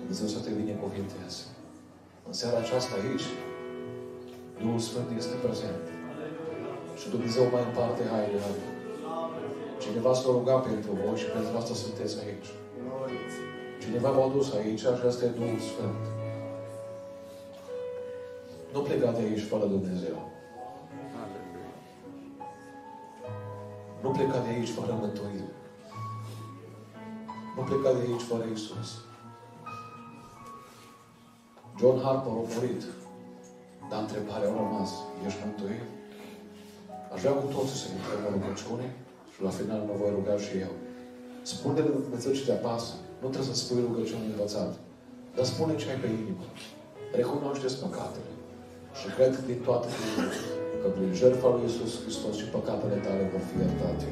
[0.00, 1.42] Dumnezeu să te binecuvinteze.
[2.28, 3.26] În seara aceasta aici,
[4.60, 5.84] Duhul Sfânt este prezent.
[7.00, 8.62] Și Dumnezeu mai împarte hainele.
[9.84, 12.50] Cineva s-a rugat pentru voi și pentru asta sunteți aici.
[13.82, 16.04] Cineva m-a dus aici și asta e Duhul Sfânt.
[18.72, 20.18] Nu pleca de aici fără Dumnezeu.
[24.02, 25.48] Nu pleca de aici fără mântuire.
[27.56, 28.90] Nu pleca de aici fără Isus.
[31.78, 32.82] John Harper a murit,
[33.90, 34.90] dar întrebarea a rămas.
[35.26, 35.86] Ești mântuit?
[37.12, 38.86] Aș vrea cu toții să intrăm în rugăciune
[39.32, 40.72] și la final mă voi ruga și eu.
[41.52, 42.92] Spune-le lui Dumnezeu ce te apasă.
[43.20, 44.76] Nu trebuie să spui rugăciune învățată.
[45.36, 46.46] Dar spune ce ai pe inimă.
[47.18, 48.32] Recunoaște-ți păcatele.
[48.98, 50.26] Și cred din toată inima
[50.80, 54.08] că prin jertfa lui Iisus Hristos și păcatele tale vor fi iertate.